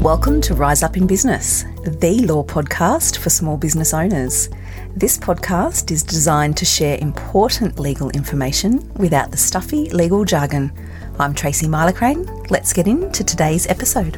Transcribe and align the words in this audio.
Welcome 0.00 0.40
to 0.42 0.54
Rise 0.54 0.82
Up 0.82 0.96
in 0.96 1.06
Business, 1.06 1.64
the 1.84 2.24
law 2.24 2.42
podcast 2.42 3.18
for 3.18 3.28
small 3.28 3.58
business 3.58 3.92
owners. 3.92 4.48
This 4.96 5.18
podcast 5.18 5.90
is 5.90 6.02
designed 6.02 6.56
to 6.56 6.64
share 6.64 6.96
important 7.02 7.78
legal 7.78 8.08
information 8.12 8.90
without 8.94 9.30
the 9.30 9.36
stuffy 9.36 9.90
legal 9.90 10.24
jargon. 10.24 10.72
I'm 11.18 11.34
Tracy 11.34 11.66
Milacrane. 11.66 12.50
Let's 12.50 12.72
get 12.72 12.86
into 12.86 13.22
today's 13.22 13.66
episode. 13.66 14.16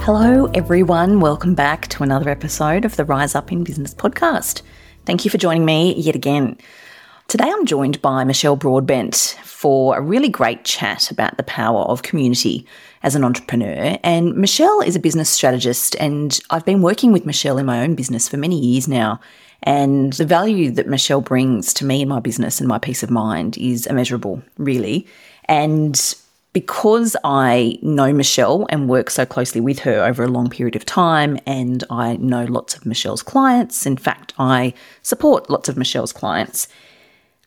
Hello, 0.00 0.46
everyone. 0.54 1.20
Welcome 1.20 1.54
back 1.54 1.86
to 1.88 2.02
another 2.02 2.30
episode 2.30 2.86
of 2.86 2.96
the 2.96 3.04
Rise 3.04 3.34
Up 3.34 3.52
in 3.52 3.62
Business 3.62 3.92
podcast. 3.92 4.62
Thank 5.04 5.26
you 5.26 5.30
for 5.30 5.36
joining 5.36 5.66
me 5.66 5.94
yet 5.96 6.14
again. 6.14 6.56
Today 7.30 7.48
I'm 7.48 7.64
joined 7.64 8.02
by 8.02 8.24
Michelle 8.24 8.56
Broadbent 8.56 9.38
for 9.44 9.96
a 9.96 10.00
really 10.00 10.28
great 10.28 10.64
chat 10.64 11.12
about 11.12 11.36
the 11.36 11.44
power 11.44 11.82
of 11.82 12.02
community 12.02 12.66
as 13.04 13.14
an 13.14 13.22
entrepreneur. 13.22 13.96
And 14.02 14.34
Michelle 14.34 14.80
is 14.80 14.96
a 14.96 14.98
business 14.98 15.30
strategist, 15.30 15.94
and 16.00 16.40
I've 16.50 16.64
been 16.64 16.82
working 16.82 17.12
with 17.12 17.24
Michelle 17.24 17.58
in 17.58 17.66
my 17.66 17.84
own 17.84 17.94
business 17.94 18.28
for 18.28 18.36
many 18.36 18.58
years 18.58 18.88
now. 18.88 19.20
And 19.62 20.12
the 20.14 20.26
value 20.26 20.72
that 20.72 20.88
Michelle 20.88 21.20
brings 21.20 21.72
to 21.74 21.84
me 21.84 22.02
in 22.02 22.08
my 22.08 22.18
business 22.18 22.58
and 22.58 22.66
my 22.66 22.78
peace 22.78 23.04
of 23.04 23.12
mind 23.12 23.56
is 23.58 23.86
immeasurable, 23.86 24.42
really. 24.58 25.06
And 25.44 26.16
because 26.52 27.14
I 27.22 27.78
know 27.80 28.12
Michelle 28.12 28.66
and 28.70 28.88
work 28.88 29.08
so 29.08 29.24
closely 29.24 29.60
with 29.60 29.78
her 29.78 30.04
over 30.04 30.24
a 30.24 30.28
long 30.28 30.50
period 30.50 30.74
of 30.74 30.84
time, 30.84 31.38
and 31.46 31.84
I 31.90 32.16
know 32.16 32.44
lots 32.46 32.74
of 32.74 32.84
Michelle's 32.84 33.22
clients, 33.22 33.86
in 33.86 33.98
fact, 33.98 34.34
I 34.36 34.74
support 35.02 35.48
lots 35.48 35.68
of 35.68 35.76
Michelle's 35.76 36.12
clients 36.12 36.66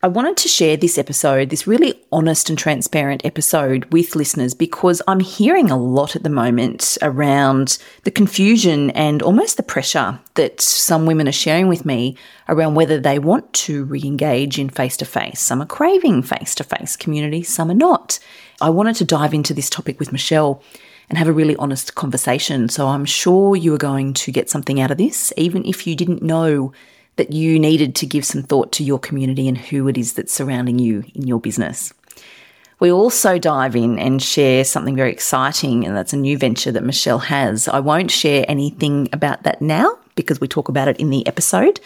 I 0.03 0.07
wanted 0.07 0.35
to 0.35 0.49
share 0.49 0.75
this 0.75 0.97
episode, 0.97 1.49
this 1.49 1.65
really 1.65 1.97
honest 2.11 2.49
and 2.49 2.59
transparent 2.59 3.25
episode 3.25 3.85
with 3.85 4.17
listeners 4.17 4.53
because 4.53 5.01
I'm 5.07 5.21
hearing 5.21 5.71
a 5.71 5.77
lot 5.77 6.17
at 6.17 6.23
the 6.23 6.29
moment 6.29 6.97
around 7.01 7.77
the 8.03 8.11
confusion 8.11 8.89
and 8.89 9.21
almost 9.21 9.55
the 9.55 9.63
pressure 9.63 10.19
that 10.33 10.59
some 10.59 11.05
women 11.05 11.29
are 11.29 11.31
sharing 11.31 11.69
with 11.69 11.85
me 11.85 12.17
around 12.49 12.75
whether 12.75 12.99
they 12.99 13.17
want 13.17 13.53
to 13.53 13.85
re 13.85 14.01
engage 14.03 14.59
in 14.59 14.67
face 14.67 14.97
to 14.97 15.05
face. 15.05 15.39
Some 15.39 15.61
are 15.61 15.65
craving 15.65 16.23
face 16.23 16.53
to 16.55 16.65
face 16.65 16.97
community, 16.97 17.41
some 17.41 17.71
are 17.71 17.73
not. 17.73 18.19
I 18.59 18.71
wanted 18.71 18.97
to 18.97 19.05
dive 19.05 19.33
into 19.33 19.53
this 19.53 19.69
topic 19.69 20.01
with 20.01 20.11
Michelle 20.11 20.61
and 21.07 21.17
have 21.17 21.29
a 21.29 21.33
really 21.33 21.55
honest 21.55 21.95
conversation. 21.95 22.67
So 22.67 22.89
I'm 22.89 23.05
sure 23.05 23.55
you 23.55 23.73
are 23.73 23.77
going 23.77 24.13
to 24.15 24.33
get 24.33 24.49
something 24.49 24.81
out 24.81 24.91
of 24.91 24.97
this, 24.97 25.31
even 25.37 25.65
if 25.65 25.87
you 25.87 25.95
didn't 25.95 26.21
know 26.21 26.73
that 27.15 27.31
you 27.31 27.59
needed 27.59 27.95
to 27.95 28.05
give 28.05 28.25
some 28.25 28.43
thought 28.43 28.71
to 28.73 28.83
your 28.83 28.99
community 28.99 29.47
and 29.47 29.57
who 29.57 29.87
it 29.87 29.97
is 29.97 30.13
that's 30.13 30.33
surrounding 30.33 30.79
you 30.79 31.03
in 31.13 31.27
your 31.27 31.39
business. 31.39 31.93
We 32.79 32.91
also 32.91 33.37
dive 33.37 33.75
in 33.75 33.99
and 33.99 34.21
share 34.21 34.65
something 34.65 34.95
very 34.95 35.11
exciting, 35.11 35.85
and 35.85 35.95
that's 35.95 36.11
a 36.11 36.17
new 36.17 36.37
venture 36.37 36.71
that 36.71 36.83
Michelle 36.83 37.19
has. 37.19 37.67
I 37.67 37.79
won't 37.79 38.11
share 38.11 38.45
anything 38.47 39.07
about 39.13 39.43
that 39.43 39.61
now 39.61 39.97
because 40.15 40.41
we 40.41 40.47
talk 40.47 40.69
about 40.69 40.87
it 40.87 40.99
in 40.99 41.09
the 41.09 41.25
episode. 41.27 41.79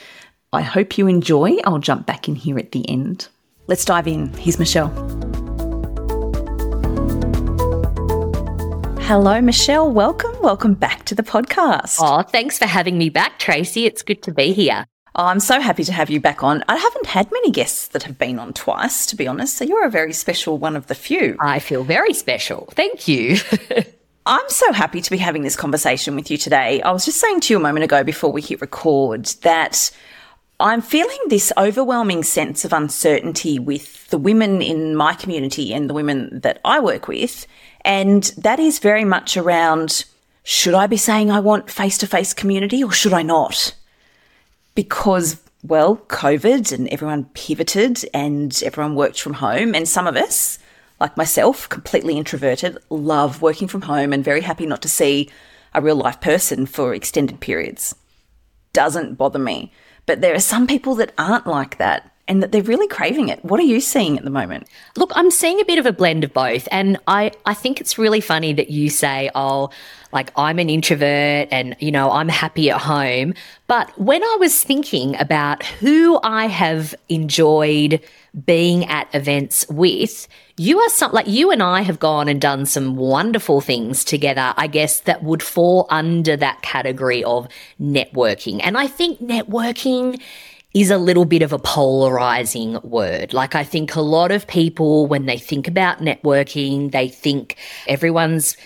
I 0.54 0.62
hope 0.62 0.98
you 0.98 1.08
enjoy. 1.08 1.58
I'll 1.66 1.78
jump 1.78 2.06
back 2.06 2.28
in 2.28 2.36
here 2.36 2.58
at 2.58 2.72
the 2.72 2.88
end. 2.90 3.28
Let's 3.68 3.86
dive 3.86 4.08
in. 4.08 4.34
Here's 4.34 4.58
Michelle. 4.58 4.88
Hello, 9.02 9.40
Michelle. 9.40 9.92
Welcome. 9.92 10.36
Welcome 10.42 10.74
back 10.74 11.06
to 11.06 11.16
the 11.16 11.24
podcast. 11.24 11.98
Oh, 12.00 12.24
thanks 12.24 12.58
for 12.58 12.66
having 12.66 12.98
me 12.98 13.10
back, 13.10 13.40
Tracy. 13.40 13.86
It's 13.86 14.02
good 14.02 14.24
to 14.24 14.34
be 14.34 14.52
here. 14.52 14.86
Oh, 15.20 15.26
I'm 15.26 15.40
so 15.40 15.60
happy 15.60 15.84
to 15.84 15.92
have 15.92 16.12
you 16.12 16.20
back 16.20 16.44
on. 16.44 16.64
I 16.70 16.76
haven't 16.76 17.08
had 17.08 17.32
many 17.32 17.50
guests 17.50 17.88
that 17.88 18.04
have 18.04 18.20
been 18.20 18.38
on 18.38 18.54
twice, 18.54 19.08
to 19.08 19.16
be 19.16 19.28
honest. 19.28 19.58
So 19.58 19.66
you're 19.66 19.86
a 19.86 19.90
very 19.90 20.14
special 20.14 20.60
one 20.60 20.76
of 20.76 20.86
the 20.86 20.94
few. 20.94 21.36
I 21.40 21.58
feel 21.58 21.84
very 21.84 22.14
special. 22.14 22.70
Thank 22.74 23.08
you. 23.08 23.38
I'm 24.28 24.48
so 24.48 24.72
happy 24.74 25.02
to 25.02 25.10
be 25.10 25.18
having 25.18 25.42
this 25.42 25.56
conversation 25.56 26.16
with 26.16 26.30
you 26.30 26.38
today. 26.38 26.84
I 26.84 26.92
was 26.92 27.04
just 27.04 27.20
saying 27.20 27.40
to 27.42 27.54
you 27.54 27.58
a 27.58 27.62
moment 27.62 27.84
ago 27.84 28.04
before 28.04 28.32
we 28.32 28.44
hit 28.44 28.62
record 28.62 29.26
that 29.42 29.90
I'm 30.60 30.82
feeling 30.82 31.18
this 31.30 31.52
overwhelming 31.58 32.22
sense 32.22 32.64
of 32.64 32.72
uncertainty 32.72 33.58
with 33.58 34.08
the 34.10 34.20
women 34.20 34.62
in 34.62 34.96
my 34.96 35.16
community 35.16 35.74
and 35.74 35.90
the 35.90 35.96
women 35.96 36.42
that 36.42 36.62
I 36.64 36.80
work 36.80 37.08
with. 37.08 37.48
And 37.82 38.24
that 38.38 38.60
is 38.60 38.78
very 38.78 39.06
much 39.06 39.36
around 39.36 40.06
should 40.44 40.76
I 40.76 40.86
be 40.86 40.98
saying 40.98 41.32
I 41.32 41.40
want 41.40 41.72
face 41.72 41.98
to 42.00 42.08
face 42.08 42.36
community 42.36 42.84
or 42.84 42.92
should 42.92 43.14
I 43.14 43.24
not? 43.24 43.74
Because, 44.78 45.42
well, 45.64 45.98
COVID 46.08 46.72
and 46.72 46.88
everyone 46.90 47.26
pivoted 47.34 48.06
and 48.14 48.62
everyone 48.64 48.94
worked 48.94 49.20
from 49.20 49.34
home. 49.34 49.74
And 49.74 49.90
some 49.90 50.06
of 50.06 50.16
us, 50.16 50.60
like 51.00 51.18
myself, 51.18 51.68
completely 51.68 52.16
introverted, 52.16 52.78
love 52.92 53.42
working 53.42 53.68
from 53.68 53.82
home 53.82 54.14
and 54.14 54.24
very 54.24 54.42
happy 54.42 54.68
not 54.68 54.84
to 54.84 54.88
see 54.88 55.32
a 55.74 55.82
real 55.82 55.96
life 55.96 56.22
person 56.22 56.68
for 56.68 56.94
extended 56.94 57.40
periods. 57.40 57.96
Doesn't 58.72 59.16
bother 59.16 59.40
me. 59.40 59.72
But 60.06 60.22
there 60.22 60.36
are 60.36 60.40
some 60.40 60.68
people 60.68 60.94
that 60.96 61.12
aren't 61.18 61.48
like 61.48 61.80
that 61.80 62.12
and 62.28 62.44
that 62.44 62.52
they're 62.52 62.62
really 62.62 62.88
craving 62.88 63.30
it. 63.30 63.44
What 63.44 63.60
are 63.60 63.64
you 63.64 63.80
seeing 63.80 64.18
at 64.18 64.24
the 64.24 64.30
moment? 64.30 64.68
Look, 64.96 65.12
I'm 65.16 65.32
seeing 65.32 65.60
a 65.60 65.66
bit 65.66 65.80
of 65.80 65.86
a 65.86 65.94
blend 65.94 66.24
of 66.24 66.34
both. 66.34 66.68
And 66.72 66.98
I, 67.08 67.32
I 67.46 67.54
think 67.54 67.80
it's 67.80 67.98
really 67.98 68.22
funny 68.22 68.54
that 68.54 68.70
you 68.70 68.90
say, 68.90 69.30
oh, 69.34 69.70
like 70.12 70.32
I'm 70.36 70.60
an 70.60 70.70
introvert 70.70 71.48
and, 71.52 71.76
you 71.80 71.92
know, 71.92 72.12
I'm 72.12 72.30
happy 72.30 72.70
at 72.70 72.82
home. 72.82 73.34
But 73.68 73.98
when 74.00 74.24
I 74.24 74.38
was 74.40 74.64
thinking 74.64 75.16
about 75.20 75.64
who 75.66 76.20
I 76.24 76.48
have 76.48 76.96
enjoyed 77.10 78.02
being 78.46 78.86
at 78.86 79.14
events 79.14 79.66
with, 79.70 80.28
you 80.58 80.80
are 80.80 80.90
some, 80.90 81.12
like 81.12 81.28
you 81.28 81.52
and 81.52 81.62
I 81.62 81.82
have 81.82 82.00
gone 82.00 82.28
and 82.28 82.42
done 82.42 82.66
some 82.66 82.96
wonderful 82.96 83.62
things 83.62 84.04
together, 84.04 84.54
I 84.58 84.68
guess, 84.68 85.02
that 85.02 85.24
would 85.24 85.44
fall 85.44 85.88
under 85.90 86.36
that 86.38 86.62
category 86.62 87.24
of 87.24 87.48
networking. 87.80 88.60
And 88.64 88.78
I 88.78 88.88
think 88.88 89.20
networking 89.20 90.22
is 90.74 90.92
a 90.92 90.98
little 90.98 91.26
bit 91.26 91.42
of 91.42 91.54
a 91.54 91.60
polarizing 91.60 92.80
word. 92.84 93.34
Like, 93.34 93.56
I 93.56 93.64
think 93.64 93.96
a 93.96 94.02
lot 94.02 94.32
of 94.32 94.48
people, 94.48 95.08
when 95.08 95.26
they 95.26 95.38
think 95.38 95.68
about 95.68 96.00
networking, 96.00 96.92
they 96.92 97.08
think 97.08 97.56
everyone's 97.88 98.58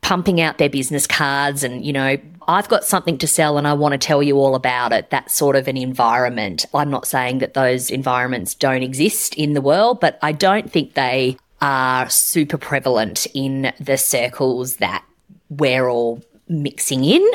pumping 0.00 0.40
out 0.40 0.58
their 0.58 0.70
business 0.70 1.06
cards 1.06 1.64
and, 1.64 1.84
you 1.84 1.92
know, 1.92 2.16
I've 2.46 2.68
got 2.68 2.84
something 2.84 3.18
to 3.18 3.26
sell 3.26 3.58
and 3.58 3.68
I 3.68 3.74
want 3.74 3.92
to 3.92 3.98
tell 3.98 4.22
you 4.22 4.38
all 4.38 4.54
about 4.54 4.92
it. 4.92 5.10
That 5.10 5.30
sort 5.30 5.56
of 5.56 5.68
an 5.68 5.76
environment. 5.76 6.64
I'm 6.72 6.90
not 6.90 7.06
saying 7.06 7.38
that 7.40 7.52
those 7.52 7.90
environments 7.90 8.54
don't 8.54 8.82
exist 8.82 9.34
in 9.34 9.52
the 9.52 9.60
world, 9.60 10.00
but 10.00 10.18
I 10.22 10.32
don't 10.32 10.72
think 10.72 10.94
they 10.94 11.36
are 11.60 12.08
super 12.08 12.56
prevalent 12.56 13.26
in 13.34 13.72
the 13.78 13.98
circles 13.98 14.76
that 14.76 15.04
we're 15.50 15.88
all 15.88 16.22
mixing 16.48 17.04
in. 17.04 17.26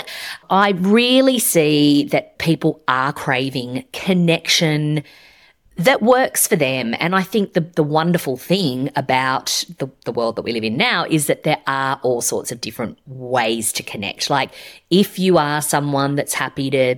I 0.50 0.72
really 0.72 1.40
see 1.40 2.06
that 2.06 2.38
people 2.38 2.81
are 2.88 3.13
craving 3.13 3.85
connection 3.94 5.03
that 5.75 6.01
works 6.01 6.47
for 6.47 6.56
them. 6.56 6.94
And 7.00 7.16
I 7.16 7.23
think 7.23 7.53
the, 7.53 7.62
the 7.62 7.84
wonderful 7.84 8.38
thing 8.38 8.91
about 8.96 9.63
the, 9.79 9.90
the 10.06 10.12
world 10.12 10.35
that 10.35 10.44
we 10.44 10.52
live 10.52 10.63
in 10.63 10.78
now 10.78 11.06
is 11.09 11.28
that 11.28 11.44
there 11.44 11.62
are 11.66 12.00
all 12.03 12.22
sorts 12.22 12.52
of 12.52 12.62
different 12.62 13.00
ways 13.07 13.73
to 13.73 13.84
connect. 13.84 14.29
Like 14.29 14.52
if 14.91 15.18
you 15.18 15.38
are 15.38 15.62
someone 15.62 16.16
that's 16.16 16.35
happy 16.35 16.69
to 16.69 16.96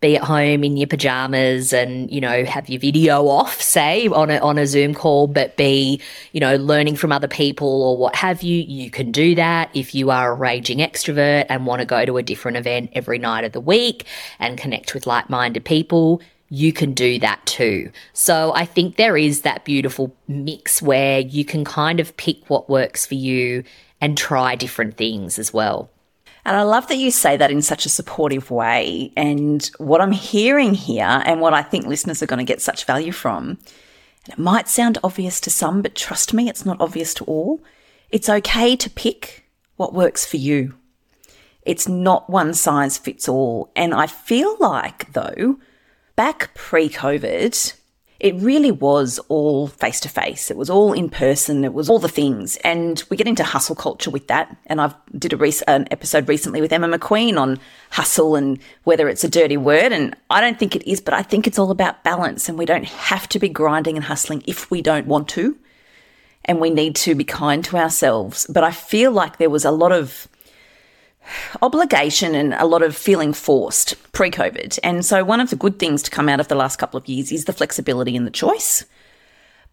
be 0.00 0.16
at 0.16 0.22
home 0.22 0.64
in 0.64 0.78
your 0.78 0.86
pajamas 0.86 1.72
and, 1.74 2.10
you 2.10 2.20
know, 2.20 2.44
have 2.44 2.68
your 2.70 2.80
video 2.80 3.28
off, 3.28 3.60
say, 3.60 4.08
on 4.08 4.30
a, 4.30 4.38
on 4.38 4.56
a 4.56 4.66
Zoom 4.66 4.94
call, 4.94 5.26
but 5.26 5.56
be, 5.58 6.00
you 6.32 6.40
know, 6.40 6.56
learning 6.56 6.96
from 6.96 7.12
other 7.12 7.28
people 7.28 7.82
or 7.82 7.96
what 7.98 8.16
have 8.16 8.42
you, 8.42 8.62
you 8.62 8.90
can 8.90 9.12
do 9.12 9.34
that. 9.34 9.70
If 9.74 9.94
you 9.94 10.10
are 10.10 10.32
a 10.32 10.34
raging 10.34 10.78
extrovert 10.78 11.46
and 11.50 11.66
want 11.66 11.80
to 11.80 11.86
go 11.86 12.06
to 12.06 12.16
a 12.16 12.22
different 12.22 12.56
event 12.56 12.90
every 12.94 13.18
night 13.18 13.44
of 13.44 13.52
the 13.52 13.60
week 13.60 14.06
and 14.38 14.56
connect 14.56 14.94
with 14.94 15.06
like 15.06 15.28
minded 15.28 15.66
people, 15.66 16.22
you 16.48 16.72
can 16.72 16.94
do 16.94 17.18
that 17.18 17.44
too. 17.44 17.92
So 18.14 18.52
I 18.54 18.64
think 18.64 18.96
there 18.96 19.16
is 19.16 19.42
that 19.42 19.64
beautiful 19.64 20.16
mix 20.26 20.80
where 20.80 21.20
you 21.20 21.44
can 21.44 21.64
kind 21.64 22.00
of 22.00 22.16
pick 22.16 22.48
what 22.48 22.70
works 22.70 23.04
for 23.04 23.14
you 23.14 23.64
and 24.00 24.16
try 24.16 24.54
different 24.56 24.96
things 24.96 25.38
as 25.38 25.52
well. 25.52 25.90
And 26.44 26.56
I 26.56 26.62
love 26.62 26.88
that 26.88 26.96
you 26.96 27.10
say 27.10 27.36
that 27.36 27.50
in 27.50 27.62
such 27.62 27.86
a 27.86 27.90
supportive 27.90 28.50
way. 28.50 29.12
And 29.16 29.70
what 29.78 30.00
I'm 30.00 30.12
hearing 30.12 30.74
here, 30.74 31.22
and 31.24 31.40
what 31.40 31.54
I 31.54 31.62
think 31.62 31.86
listeners 31.86 32.22
are 32.22 32.26
going 32.26 32.38
to 32.44 32.50
get 32.50 32.62
such 32.62 32.84
value 32.84 33.12
from, 33.12 33.58
and 34.24 34.34
it 34.34 34.38
might 34.38 34.68
sound 34.68 34.98
obvious 35.02 35.40
to 35.42 35.50
some, 35.50 35.82
but 35.82 35.94
trust 35.94 36.34
me, 36.34 36.48
it's 36.48 36.66
not 36.66 36.80
obvious 36.80 37.14
to 37.14 37.24
all. 37.24 37.60
It's 38.10 38.28
okay 38.28 38.76
to 38.76 38.90
pick 38.90 39.44
what 39.76 39.94
works 39.94 40.26
for 40.26 40.36
you. 40.36 40.74
It's 41.62 41.88
not 41.88 42.30
one 42.30 42.54
size 42.54 42.98
fits 42.98 43.28
all. 43.28 43.70
And 43.76 43.94
I 43.94 44.06
feel 44.06 44.56
like, 44.58 45.12
though, 45.12 45.58
back 46.16 46.54
pre 46.54 46.88
COVID, 46.88 47.74
it 48.20 48.34
really 48.36 48.70
was 48.70 49.18
all 49.28 49.66
face 49.66 49.98
to 50.00 50.08
face. 50.08 50.50
It 50.50 50.56
was 50.56 50.70
all 50.70 50.92
in 50.92 51.08
person. 51.08 51.64
It 51.64 51.72
was 51.72 51.88
all 51.88 51.98
the 51.98 52.08
things. 52.08 52.56
And 52.58 53.02
we 53.10 53.16
get 53.16 53.26
into 53.26 53.42
hustle 53.44 53.74
culture 53.74 54.10
with 54.10 54.26
that. 54.28 54.54
And 54.66 54.80
I've 54.80 54.94
did 55.18 55.32
a 55.32 55.36
rec- 55.36 55.62
an 55.66 55.88
episode 55.90 56.28
recently 56.28 56.60
with 56.60 56.72
Emma 56.72 56.86
McQueen 56.86 57.40
on 57.40 57.58
hustle 57.90 58.36
and 58.36 58.58
whether 58.84 59.08
it's 59.08 59.24
a 59.24 59.28
dirty 59.28 59.56
word. 59.56 59.92
And 59.92 60.14
I 60.28 60.40
don't 60.40 60.58
think 60.58 60.76
it 60.76 60.88
is, 60.88 61.00
but 61.00 61.14
I 61.14 61.22
think 61.22 61.46
it's 61.46 61.58
all 61.58 61.70
about 61.70 62.04
balance. 62.04 62.48
And 62.48 62.58
we 62.58 62.66
don't 62.66 62.84
have 62.84 63.28
to 63.30 63.38
be 63.38 63.48
grinding 63.48 63.96
and 63.96 64.04
hustling 64.04 64.44
if 64.46 64.70
we 64.70 64.82
don't 64.82 65.06
want 65.06 65.28
to. 65.30 65.56
and 66.46 66.58
we 66.58 66.70
need 66.70 66.96
to 66.96 67.14
be 67.14 67.24
kind 67.24 67.64
to 67.66 67.76
ourselves. 67.76 68.46
But 68.48 68.64
I 68.64 68.70
feel 68.72 69.12
like 69.12 69.36
there 69.36 69.50
was 69.50 69.64
a 69.64 69.70
lot 69.70 69.92
of 69.92 70.26
obligation 71.62 72.34
and 72.34 72.54
a 72.54 72.66
lot 72.66 72.82
of 72.82 72.96
feeling 72.96 73.32
forced 73.32 73.94
pre 74.12 74.30
COVID. 74.30 74.78
And 74.82 75.04
so, 75.04 75.24
one 75.24 75.40
of 75.40 75.50
the 75.50 75.56
good 75.56 75.78
things 75.78 76.02
to 76.02 76.10
come 76.10 76.28
out 76.28 76.40
of 76.40 76.48
the 76.48 76.54
last 76.54 76.76
couple 76.76 76.98
of 76.98 77.08
years 77.08 77.32
is 77.32 77.44
the 77.44 77.52
flexibility 77.52 78.16
and 78.16 78.26
the 78.26 78.30
choice. 78.30 78.84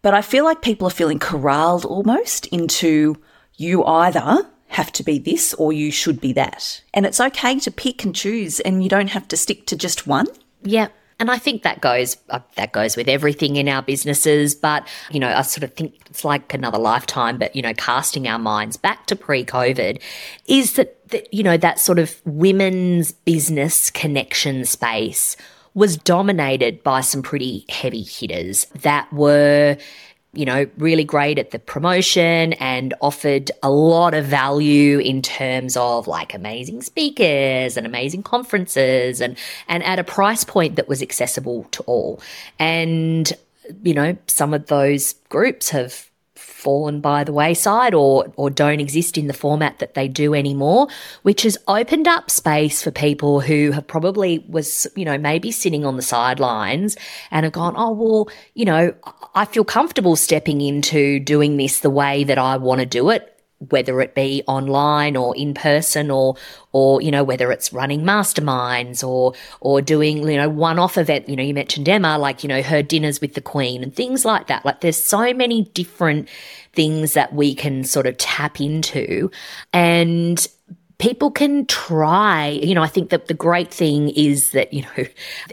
But 0.02 0.14
I 0.14 0.22
feel 0.22 0.44
like 0.44 0.62
people 0.62 0.86
are 0.86 0.92
feeling 0.92 1.18
corralled 1.18 1.84
almost 1.84 2.46
into 2.46 3.20
you 3.56 3.84
either 3.84 4.46
have 4.68 4.92
to 4.92 5.02
be 5.02 5.18
this 5.18 5.54
or 5.54 5.72
you 5.72 5.90
should 5.90 6.20
be 6.20 6.32
that. 6.34 6.82
And 6.94 7.04
it's 7.04 7.20
okay 7.20 7.58
to 7.60 7.70
pick 7.70 8.04
and 8.04 8.14
choose, 8.14 8.60
and 8.60 8.82
you 8.82 8.88
don't 8.88 9.10
have 9.10 9.26
to 9.28 9.36
stick 9.36 9.66
to 9.66 9.76
just 9.76 10.06
one. 10.06 10.26
Yeah. 10.62 10.88
And 11.20 11.30
I 11.30 11.38
think 11.38 11.64
that 11.64 11.80
goes 11.80 12.16
uh, 12.30 12.40
that 12.56 12.72
goes 12.72 12.96
with 12.96 13.08
everything 13.08 13.56
in 13.56 13.68
our 13.68 13.82
businesses. 13.82 14.54
But 14.54 14.86
you 15.10 15.18
know, 15.18 15.28
I 15.28 15.42
sort 15.42 15.64
of 15.64 15.74
think 15.74 16.00
it's 16.06 16.24
like 16.24 16.54
another 16.54 16.78
lifetime. 16.78 17.38
But 17.38 17.56
you 17.56 17.62
know, 17.62 17.74
casting 17.74 18.28
our 18.28 18.38
minds 18.38 18.76
back 18.76 19.06
to 19.06 19.16
pre-COVID, 19.16 20.00
is 20.46 20.74
that, 20.74 21.08
that 21.10 21.32
you 21.34 21.42
know 21.42 21.56
that 21.56 21.80
sort 21.80 21.98
of 21.98 22.20
women's 22.24 23.12
business 23.12 23.90
connection 23.90 24.64
space 24.64 25.36
was 25.74 25.96
dominated 25.96 26.82
by 26.82 27.00
some 27.00 27.22
pretty 27.22 27.64
heavy 27.68 28.02
hitters 28.02 28.66
that 28.80 29.12
were 29.12 29.76
you 30.34 30.44
know, 30.44 30.66
really 30.76 31.04
great 31.04 31.38
at 31.38 31.52
the 31.52 31.58
promotion 31.58 32.52
and 32.54 32.92
offered 33.00 33.50
a 33.62 33.70
lot 33.70 34.12
of 34.12 34.26
value 34.26 34.98
in 34.98 35.22
terms 35.22 35.76
of 35.76 36.06
like 36.06 36.34
amazing 36.34 36.82
speakers 36.82 37.76
and 37.76 37.86
amazing 37.86 38.22
conferences 38.22 39.20
and, 39.20 39.38
and 39.68 39.82
at 39.84 39.98
a 39.98 40.04
price 40.04 40.44
point 40.44 40.76
that 40.76 40.86
was 40.86 41.02
accessible 41.02 41.64
to 41.70 41.82
all. 41.84 42.20
And, 42.58 43.32
you 43.82 43.94
know, 43.94 44.16
some 44.26 44.52
of 44.52 44.66
those 44.66 45.14
groups 45.30 45.70
have 45.70 46.07
fallen 46.58 47.00
by 47.00 47.22
the 47.22 47.32
wayside 47.32 47.94
or 47.94 48.32
or 48.34 48.50
don't 48.50 48.80
exist 48.80 49.16
in 49.16 49.28
the 49.28 49.32
format 49.32 49.78
that 49.78 49.94
they 49.94 50.08
do 50.08 50.34
anymore 50.34 50.88
which 51.22 51.42
has 51.42 51.56
opened 51.68 52.08
up 52.08 52.28
space 52.28 52.82
for 52.82 52.90
people 52.90 53.40
who 53.40 53.70
have 53.70 53.86
probably 53.86 54.44
was 54.48 54.86
you 54.96 55.04
know 55.04 55.16
maybe 55.16 55.52
sitting 55.52 55.84
on 55.86 55.94
the 55.94 56.02
sidelines 56.02 56.96
and 57.30 57.44
have 57.44 57.52
gone 57.52 57.74
oh 57.76 57.92
well 57.92 58.28
you 58.54 58.64
know 58.64 58.92
I 59.36 59.44
feel 59.44 59.64
comfortable 59.64 60.16
stepping 60.16 60.60
into 60.60 61.20
doing 61.20 61.58
this 61.58 61.78
the 61.78 61.90
way 61.90 62.24
that 62.24 62.38
I 62.38 62.56
want 62.56 62.80
to 62.80 62.86
do 62.86 63.10
it 63.10 63.37
whether 63.70 64.00
it 64.00 64.14
be 64.14 64.42
online 64.46 65.16
or 65.16 65.36
in 65.36 65.52
person 65.52 66.10
or 66.10 66.36
or 66.72 67.02
you 67.02 67.10
know 67.10 67.24
whether 67.24 67.50
it's 67.50 67.72
running 67.72 68.02
masterminds 68.02 69.06
or 69.06 69.34
or 69.60 69.82
doing 69.82 70.18
you 70.28 70.36
know 70.36 70.48
one 70.48 70.78
off 70.78 70.96
event 70.96 71.28
you 71.28 71.34
know 71.34 71.42
you 71.42 71.52
mentioned 71.52 71.88
Emma 71.88 72.18
like 72.18 72.44
you 72.44 72.48
know 72.48 72.62
her 72.62 72.82
dinners 72.82 73.20
with 73.20 73.34
the 73.34 73.40
queen 73.40 73.82
and 73.82 73.94
things 73.94 74.24
like 74.24 74.46
that. 74.46 74.64
Like 74.64 74.80
there's 74.80 75.02
so 75.02 75.32
many 75.34 75.64
different 75.74 76.28
things 76.72 77.14
that 77.14 77.32
we 77.32 77.54
can 77.54 77.82
sort 77.84 78.06
of 78.06 78.16
tap 78.18 78.60
into. 78.60 79.30
And 79.72 80.46
people 80.98 81.30
can 81.30 81.64
try. 81.66 82.48
You 82.48 82.74
know, 82.74 82.82
I 82.82 82.88
think 82.88 83.10
that 83.10 83.28
the 83.28 83.34
great 83.34 83.72
thing 83.72 84.10
is 84.10 84.50
that, 84.50 84.72
you 84.72 84.82
know, 84.82 85.06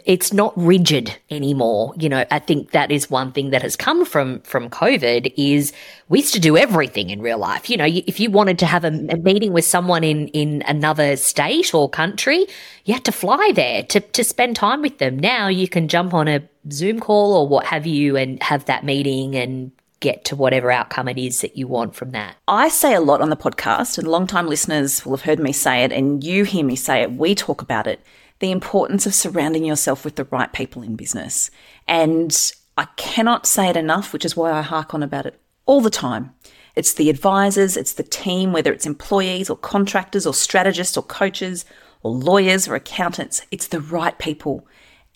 it's 0.03 0.33
not 0.33 0.53
rigid 0.57 1.15
anymore. 1.29 1.93
You 1.97 2.09
know, 2.09 2.25
I 2.31 2.39
think 2.39 2.71
that 2.71 2.91
is 2.91 3.09
one 3.09 3.31
thing 3.31 3.51
that 3.51 3.61
has 3.61 3.75
come 3.75 4.05
from, 4.05 4.41
from 4.41 4.69
COVID 4.69 5.33
is 5.37 5.71
we 6.09 6.19
used 6.19 6.33
to 6.33 6.39
do 6.39 6.57
everything 6.57 7.11
in 7.11 7.21
real 7.21 7.37
life. 7.37 7.69
You 7.69 7.77
know, 7.77 7.85
if 7.85 8.19
you 8.19 8.31
wanted 8.31 8.57
to 8.59 8.65
have 8.65 8.83
a, 8.83 8.87
a 8.87 9.17
meeting 9.17 9.53
with 9.53 9.65
someone 9.65 10.03
in, 10.03 10.29
in 10.29 10.63
another 10.63 11.15
state 11.15 11.73
or 11.73 11.89
country, 11.89 12.47
you 12.85 12.95
had 12.95 13.05
to 13.05 13.11
fly 13.11 13.51
there 13.53 13.83
to, 13.83 13.99
to 13.99 14.23
spend 14.23 14.55
time 14.55 14.81
with 14.81 14.97
them. 14.97 15.17
Now 15.17 15.47
you 15.47 15.67
can 15.67 15.87
jump 15.87 16.13
on 16.13 16.27
a 16.27 16.41
Zoom 16.71 16.99
call 16.99 17.33
or 17.35 17.47
what 17.47 17.65
have 17.65 17.85
you 17.85 18.17
and 18.17 18.41
have 18.41 18.65
that 18.65 18.83
meeting 18.83 19.35
and 19.35 19.71
get 19.99 20.25
to 20.25 20.35
whatever 20.35 20.71
outcome 20.71 21.07
it 21.07 21.17
is 21.17 21.41
that 21.41 21.57
you 21.57 21.67
want 21.67 21.95
from 21.95 22.11
that. 22.11 22.35
I 22.47 22.69
say 22.69 22.93
a 22.93 23.01
lot 23.01 23.21
on 23.21 23.29
the 23.29 23.35
podcast, 23.35 23.97
and 23.97 24.07
long-time 24.07 24.47
listeners 24.47 25.05
will 25.05 25.15
have 25.17 25.25
heard 25.25 25.39
me 25.39 25.51
say 25.51 25.83
it, 25.83 25.91
and 25.91 26.23
you 26.23 26.43
hear 26.43 26.65
me 26.65 26.75
say 26.75 27.01
it. 27.01 27.13
We 27.13 27.35
talk 27.35 27.61
about 27.61 27.87
it 27.87 27.99
the 28.39 28.51
importance 28.51 29.05
of 29.05 29.15
surrounding 29.15 29.63
yourself 29.63 30.03
with 30.03 30.15
the 30.15 30.25
right 30.25 30.51
people 30.51 30.81
in 30.81 30.95
business. 30.95 31.49
And 31.87 32.51
I 32.77 32.85
cannot 32.97 33.45
say 33.45 33.69
it 33.69 33.77
enough, 33.77 34.11
which 34.11 34.25
is 34.25 34.35
why 34.35 34.51
I 34.51 34.61
hark 34.61 34.93
on 34.93 35.01
about 35.01 35.25
it 35.25 35.39
all 35.65 35.81
the 35.81 35.89
time. 35.89 36.33
It's 36.75 36.93
the 36.93 37.09
advisors, 37.09 37.77
it's 37.77 37.93
the 37.93 38.03
team, 38.03 38.51
whether 38.51 38.73
it's 38.73 38.85
employees 38.85 39.49
or 39.49 39.55
contractors 39.55 40.27
or 40.27 40.33
strategists 40.33 40.97
or 40.97 41.03
coaches 41.03 41.63
or 42.03 42.11
lawyers 42.11 42.67
or 42.67 42.75
accountants. 42.75 43.41
It's 43.51 43.67
the 43.67 43.79
right 43.79 44.17
people. 44.19 44.67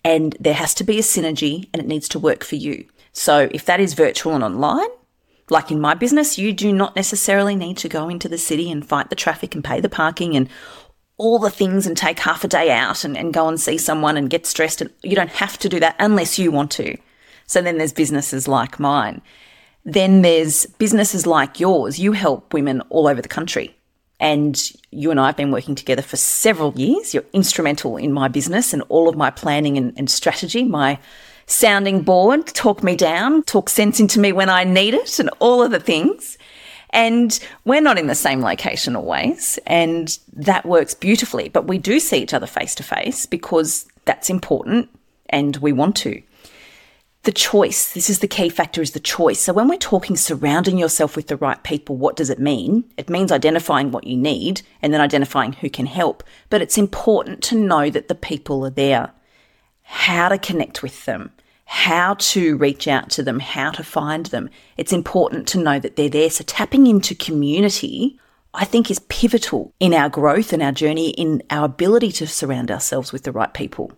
And 0.02 0.34
there 0.40 0.54
has 0.54 0.72
to 0.74 0.84
be 0.84 0.98
a 0.98 1.02
synergy 1.02 1.68
and 1.74 1.82
it 1.82 1.86
needs 1.86 2.08
to 2.08 2.18
work 2.18 2.42
for 2.42 2.56
you. 2.56 2.86
So 3.12 3.48
if 3.52 3.64
that 3.64 3.80
is 3.80 3.94
virtual 3.94 4.34
and 4.34 4.44
online, 4.44 4.88
like 5.50 5.70
in 5.70 5.80
my 5.80 5.94
business, 5.94 6.38
you 6.38 6.52
do 6.52 6.72
not 6.72 6.94
necessarily 6.94 7.56
need 7.56 7.76
to 7.78 7.88
go 7.88 8.08
into 8.08 8.28
the 8.28 8.38
city 8.38 8.70
and 8.70 8.86
fight 8.86 9.10
the 9.10 9.16
traffic 9.16 9.54
and 9.54 9.64
pay 9.64 9.80
the 9.80 9.88
parking 9.88 10.36
and 10.36 10.48
all 11.16 11.38
the 11.38 11.50
things 11.50 11.86
and 11.86 11.96
take 11.96 12.18
half 12.20 12.44
a 12.44 12.48
day 12.48 12.70
out 12.70 13.04
and, 13.04 13.16
and 13.16 13.34
go 13.34 13.46
and 13.46 13.60
see 13.60 13.76
someone 13.76 14.16
and 14.16 14.30
get 14.30 14.46
stressed. 14.46 14.80
And 14.80 14.90
you 15.02 15.14
don't 15.14 15.30
have 15.30 15.58
to 15.58 15.68
do 15.68 15.80
that 15.80 15.96
unless 15.98 16.38
you 16.38 16.50
want 16.50 16.70
to. 16.72 16.96
So 17.46 17.60
then 17.60 17.78
there's 17.78 17.92
businesses 17.92 18.48
like 18.48 18.80
mine. 18.80 19.20
Then 19.84 20.22
there's 20.22 20.66
businesses 20.66 21.26
like 21.26 21.58
yours. 21.58 21.98
You 21.98 22.12
help 22.12 22.54
women 22.54 22.80
all 22.90 23.08
over 23.08 23.20
the 23.20 23.28
country. 23.28 23.76
And 24.18 24.58
you 24.90 25.10
and 25.10 25.18
I 25.18 25.26
have 25.26 25.36
been 25.36 25.50
working 25.50 25.74
together 25.74 26.02
for 26.02 26.16
several 26.16 26.78
years. 26.78 27.12
You're 27.12 27.24
instrumental 27.32 27.96
in 27.96 28.12
my 28.12 28.28
business 28.28 28.72
and 28.72 28.82
all 28.88 29.08
of 29.08 29.16
my 29.16 29.30
planning 29.30 29.76
and, 29.76 29.92
and 29.98 30.10
strategy, 30.10 30.62
my 30.62 30.98
sounding 31.50 32.02
board, 32.02 32.46
talk 32.46 32.82
me 32.82 32.96
down, 32.96 33.42
talk 33.42 33.68
sense 33.68 34.00
into 34.00 34.20
me 34.20 34.32
when 34.32 34.48
I 34.48 34.64
need 34.64 34.94
it, 34.94 35.18
and 35.18 35.30
all 35.38 35.62
of 35.62 35.70
the 35.70 35.80
things. 35.80 36.38
And 36.90 37.38
we're 37.64 37.80
not 37.80 37.98
in 37.98 38.08
the 38.08 38.14
same 38.14 38.40
location 38.40 38.96
always, 38.96 39.58
and 39.66 40.18
that 40.32 40.66
works 40.66 40.94
beautifully. 40.94 41.48
But 41.48 41.66
we 41.66 41.78
do 41.78 42.00
see 42.00 42.18
each 42.18 42.34
other 42.34 42.46
face 42.46 42.74
to 42.76 42.82
face 42.82 43.26
because 43.26 43.86
that's 44.04 44.30
important 44.30 44.88
and 45.28 45.56
we 45.58 45.72
want 45.72 45.96
to. 45.98 46.22
The 47.22 47.32
choice, 47.32 47.92
this 47.92 48.08
is 48.08 48.20
the 48.20 48.26
key 48.26 48.48
factor, 48.48 48.80
is 48.80 48.92
the 48.92 48.98
choice. 48.98 49.40
So 49.40 49.52
when 49.52 49.68
we're 49.68 49.76
talking 49.76 50.16
surrounding 50.16 50.78
yourself 50.78 51.16
with 51.16 51.26
the 51.26 51.36
right 51.36 51.62
people, 51.62 51.96
what 51.96 52.16
does 52.16 52.30
it 52.30 52.38
mean? 52.38 52.84
It 52.96 53.10
means 53.10 53.30
identifying 53.30 53.90
what 53.90 54.06
you 54.06 54.16
need 54.16 54.62
and 54.80 54.92
then 54.92 55.02
identifying 55.02 55.52
who 55.52 55.68
can 55.68 55.86
help. 55.86 56.24
But 56.48 56.62
it's 56.62 56.78
important 56.78 57.42
to 57.44 57.56
know 57.56 57.90
that 57.90 58.08
the 58.08 58.14
people 58.14 58.64
are 58.64 58.70
there, 58.70 59.12
how 59.90 60.28
to 60.28 60.38
connect 60.38 60.84
with 60.84 61.04
them, 61.04 61.32
how 61.64 62.14
to 62.14 62.56
reach 62.58 62.86
out 62.86 63.10
to 63.10 63.24
them, 63.24 63.40
how 63.40 63.72
to 63.72 63.82
find 63.82 64.26
them. 64.26 64.48
It's 64.76 64.92
important 64.92 65.48
to 65.48 65.58
know 65.58 65.80
that 65.80 65.96
they're 65.96 66.08
there. 66.08 66.30
So 66.30 66.44
tapping 66.44 66.86
into 66.86 67.12
community, 67.12 68.16
I 68.54 68.64
think, 68.64 68.88
is 68.88 69.00
pivotal 69.08 69.74
in 69.80 69.92
our 69.92 70.08
growth 70.08 70.52
and 70.52 70.62
our 70.62 70.70
journey, 70.70 71.10
in 71.10 71.42
our 71.50 71.64
ability 71.64 72.12
to 72.12 72.28
surround 72.28 72.70
ourselves 72.70 73.12
with 73.12 73.24
the 73.24 73.32
right 73.32 73.52
people. 73.52 73.90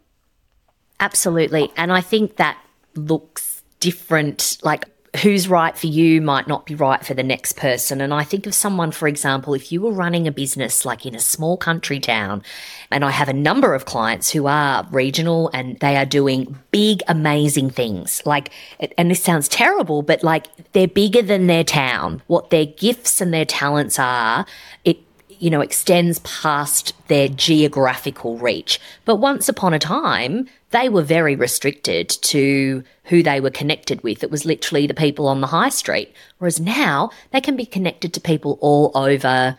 Absolutely. 0.98 1.70
And 1.76 1.92
I 1.92 2.00
think 2.00 2.36
that 2.36 2.56
looks 2.94 3.62
different. 3.78 4.56
Like 4.62 4.86
who's 5.20 5.46
right 5.46 5.76
for 5.76 5.88
you 5.88 6.22
might 6.22 6.48
not 6.48 6.64
be 6.64 6.74
right 6.74 7.04
for 7.04 7.12
the 7.12 7.22
next 7.22 7.56
person. 7.56 8.00
And 8.00 8.14
I 8.14 8.24
think 8.24 8.46
of 8.46 8.54
someone, 8.54 8.92
for 8.92 9.06
example, 9.06 9.52
if 9.52 9.70
you 9.70 9.82
were 9.82 9.92
running 9.92 10.26
a 10.26 10.32
business 10.32 10.86
like 10.86 11.04
in 11.04 11.14
a 11.14 11.20
small 11.20 11.58
country 11.58 12.00
town, 12.00 12.42
and 12.90 13.04
I 13.04 13.10
have 13.10 13.28
a 13.28 13.34
number 13.34 13.74
of 13.74 13.84
clients 13.84 14.30
who 14.30 14.46
are 14.46 14.88
regional 14.90 15.50
and 15.52 15.78
they 15.80 15.96
are 15.96 16.06
doing 16.06 16.58
big, 16.70 17.02
amazing 17.08 17.68
things. 17.68 18.22
Like, 18.24 18.50
and 18.96 19.10
this 19.10 19.22
sounds 19.22 19.48
terrible, 19.48 20.00
but 20.00 20.22
like 20.22 20.46
they're 20.72 20.88
bigger 20.88 21.20
than 21.20 21.46
their 21.46 21.64
town. 21.64 22.22
What 22.26 22.48
their 22.48 22.66
gifts 22.66 23.20
and 23.20 23.34
their 23.34 23.44
talents 23.44 23.98
are, 23.98 24.46
it 24.84 24.98
you 25.42 25.50
know, 25.50 25.60
extends 25.60 26.20
past 26.20 26.94
their 27.08 27.26
geographical 27.26 28.38
reach. 28.38 28.78
But 29.04 29.16
once 29.16 29.48
upon 29.48 29.74
a 29.74 29.78
time, 29.80 30.46
they 30.70 30.88
were 30.88 31.02
very 31.02 31.34
restricted 31.34 32.10
to 32.10 32.84
who 33.06 33.24
they 33.24 33.40
were 33.40 33.50
connected 33.50 34.04
with. 34.04 34.22
It 34.22 34.30
was 34.30 34.44
literally 34.44 34.86
the 34.86 34.94
people 34.94 35.26
on 35.26 35.40
the 35.40 35.48
high 35.48 35.70
street. 35.70 36.14
Whereas 36.38 36.60
now 36.60 37.10
they 37.32 37.40
can 37.40 37.56
be 37.56 37.66
connected 37.66 38.12
to 38.12 38.20
people 38.20 38.56
all 38.60 38.92
over 38.94 39.58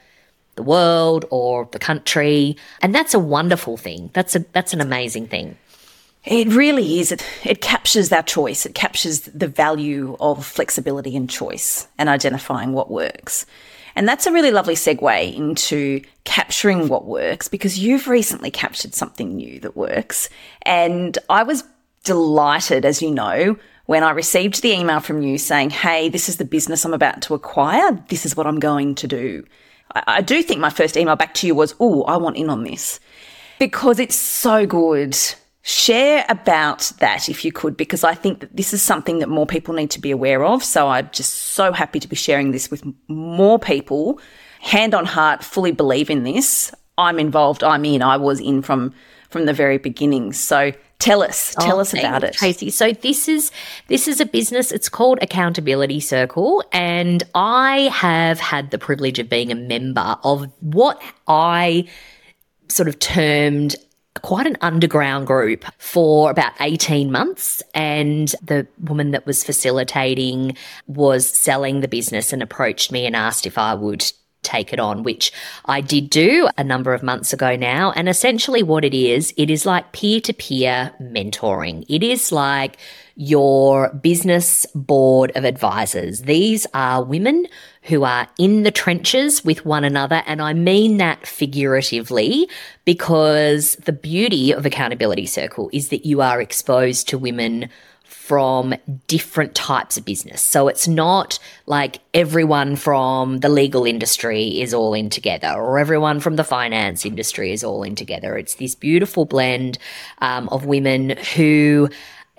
the 0.56 0.64
world 0.64 1.26
or 1.32 1.68
the 1.74 1.80
country. 1.80 2.56
And 2.82 2.96
that's 2.96 3.14
a 3.14 3.20
wonderful 3.20 3.76
thing. 3.76 4.10
That's 4.14 4.38
a, 4.38 4.46
that's 4.54 4.72
an 4.74 4.80
amazing 4.80 5.28
thing. 5.28 5.58
It 6.24 6.48
really 6.48 7.02
is. 7.02 7.12
It, 7.12 7.26
it 7.44 7.60
captures 7.60 8.08
that 8.08 8.26
choice. 8.26 8.66
It 8.66 8.74
captures 8.74 9.20
the 9.22 9.50
value 9.50 10.16
of 10.22 10.46
flexibility 10.46 11.18
and 11.18 11.30
choice 11.30 11.90
and 11.98 12.08
identifying 12.08 12.72
what 12.72 12.90
works. 12.90 13.46
And 13.96 14.08
that's 14.08 14.26
a 14.26 14.32
really 14.32 14.52
lovely 14.52 14.76
segue 14.76 15.36
into 15.36 16.02
capturing 16.24 16.88
what 16.88 17.06
works 17.06 17.48
because 17.48 17.78
you've 17.78 18.08
recently 18.08 18.52
captured 18.52 18.94
something 18.96 19.36
new 19.36 19.60
that 19.60 19.78
works. 19.78 20.30
And 20.64 21.18
I 21.30 21.44
was 21.44 21.64
delighted, 22.04 22.86
as 22.86 23.02
you 23.02 23.12
know, 23.12 23.58
when 23.86 24.04
I 24.04 24.12
received 24.12 24.62
the 24.62 24.72
email 24.72 25.00
from 25.00 25.22
you 25.22 25.38
saying, 25.38 25.72
Hey, 25.72 26.10
this 26.10 26.30
is 26.30 26.38
the 26.38 26.46
business 26.46 26.86
I'm 26.86 26.94
about 26.94 27.22
to 27.24 27.34
acquire. 27.34 27.92
This 28.10 28.26
is 28.26 28.36
what 28.36 28.48
I'm 28.48 28.60
going 28.60 28.96
to 28.96 29.08
do. 29.08 29.46
I, 29.96 30.22
do 30.22 30.42
think 30.42 30.60
my 30.60 30.72
first 30.72 30.98
email 30.98 31.16
back 31.16 31.34
to 31.36 31.48
you 31.48 31.54
was, 31.54 31.76
Oh, 31.80 32.04
I 32.04 32.18
want 32.18 32.38
in 32.38 32.50
on 32.50 32.64
this 32.64 33.00
because 33.60 34.00
it's 34.00 34.16
so 34.16 34.66
good 34.66 35.18
share 35.64 36.26
about 36.28 36.92
that 37.00 37.30
if 37.30 37.44
you 37.46 37.52
could, 37.52 37.76
because 37.78 38.04
I 38.04 38.14
think 38.14 38.42
that 38.42 38.56
this 38.56 38.74
is 38.74 38.82
something 38.82 39.20
that 39.20 39.30
more 39.30 39.46
people 39.46 39.74
need 39.74 39.90
to 39.92 40.02
be 40.02 40.12
aware 40.12 40.44
of. 40.44 40.62
So 40.62 40.90
I'm 40.90 41.10
just 41.12 41.34
so 41.34 41.72
happy 41.72 42.00
to 42.02 42.08
be 42.08 42.18
sharing 42.18 42.52
this 42.52 42.70
with 42.70 42.84
more 43.08 43.58
people. 43.58 44.20
Hand 44.60 44.94
on 44.94 45.06
heart, 45.06 45.44
fully 45.44 45.72
believe 45.72 46.10
in 46.10 46.24
this. 46.24 46.72
I'm 46.98 47.18
involved. 47.18 47.64
I'm 47.64 47.86
in. 47.86 48.02
I 48.02 48.18
was 48.18 48.40
in 48.40 48.62
from 48.62 48.94
from 49.30 49.46
the 49.46 49.54
very 49.54 49.80
beginning. 49.80 50.32
So 50.32 50.72
tell 51.00 51.24
us, 51.24 51.56
tell 51.56 51.78
oh, 51.78 51.82
us 51.82 51.94
about 51.94 52.24
it, 52.24 52.34
Tracy. 52.34 52.70
So 52.70 52.92
this 52.92 53.28
is 53.28 53.52
this 53.88 54.08
is 54.08 54.20
a 54.20 54.26
business. 54.26 54.72
It's 54.72 54.90
called 54.90 55.18
Accountability 55.22 56.02
Circle, 56.02 56.64
and 56.72 57.24
I 57.34 57.90
have 57.94 58.40
had 58.40 58.72
the 58.72 58.78
privilege 58.78 59.18
of 59.18 59.30
being 59.30 59.52
a 59.52 59.56
member 59.56 60.18
of 60.24 60.52
what 60.60 61.02
I 61.28 61.88
sort 62.68 62.88
of 62.90 63.00
termed 63.00 63.76
quite 64.22 64.46
an 64.46 64.58
underground 64.62 65.28
group 65.28 65.66
for 65.78 66.30
about 66.30 66.54
18 66.60 67.12
months. 67.12 67.64
And 67.74 68.34
the 68.42 68.68
woman 68.80 69.12
that 69.12 69.26
was 69.26 69.44
facilitating 69.44 70.56
was 70.88 71.28
selling 71.28 71.82
the 71.82 71.88
business 71.88 72.32
and 72.32 72.44
approached 72.44 72.92
me 72.92 73.06
and 73.06 73.16
asked 73.16 73.46
if 73.46 73.58
I 73.58 73.74
would 73.74 74.12
take 74.44 74.74
it 74.74 74.80
on, 74.80 75.04
which 75.04 75.32
I 75.66 75.82
did 75.82 76.10
do 76.10 76.50
a 76.58 76.64
number 76.64 76.94
of 76.94 77.02
months 77.02 77.34
ago 77.34 77.56
now. 77.56 77.92
And 77.94 78.08
essentially, 78.08 78.62
what 78.62 78.86
it 78.86 78.94
is, 78.94 79.34
it 79.38 79.50
is 79.50 79.66
like 79.66 79.94
peer 79.94 80.20
to 80.22 80.34
peer 80.34 80.94
mentoring. 81.02 81.86
It 81.90 82.04
is 82.04 82.32
like 82.32 82.78
your 83.16 83.90
business 83.94 84.66
board 84.76 85.32
of 85.36 85.46
advisors. 85.46 86.24
These 86.24 86.68
are 86.74 87.04
women 87.04 87.48
who 87.84 88.04
are 88.04 88.28
in 88.38 88.64
the 88.64 88.72
trenches 88.72 89.44
with 89.44 89.66
one 89.66 89.84
another. 89.84 90.24
And 90.26 90.42
I 90.42 90.54
mean 90.54 90.98
that 90.98 91.28
figuratively 91.28 92.50
because 92.86 93.76
the 93.86 93.92
beauty 93.92 94.52
of 94.52 94.66
Accountability 94.66 95.26
Circle 95.26 95.70
is 95.74 95.90
that 95.90 96.06
you 96.06 96.22
are 96.22 96.42
exposed 96.42 97.10
to 97.10 97.18
women 97.18 97.70
from 98.04 98.74
different 99.08 99.54
types 99.54 99.98
of 99.98 100.06
business. 100.06 100.42
So 100.42 100.70
it's 100.70 100.88
not 100.88 101.40
like 101.66 102.00
everyone 102.14 102.78
from 102.78 103.40
the 103.40 103.50
legal 103.50 103.86
industry 103.86 104.62
is 104.62 104.74
all 104.74 104.94
in 104.94 105.10
together 105.10 105.50
or 105.50 105.78
everyone 105.78 106.22
from 106.22 106.38
the 106.38 106.44
finance 106.46 107.06
industry 107.06 107.52
is 107.52 107.66
all 107.66 107.84
in 107.84 107.96
together. 107.96 108.38
It's 108.38 108.56
this 108.56 108.76
beautiful 108.76 109.26
blend 109.26 109.78
um, 110.20 110.48
of 110.50 110.66
women 110.66 111.18
who 111.36 111.90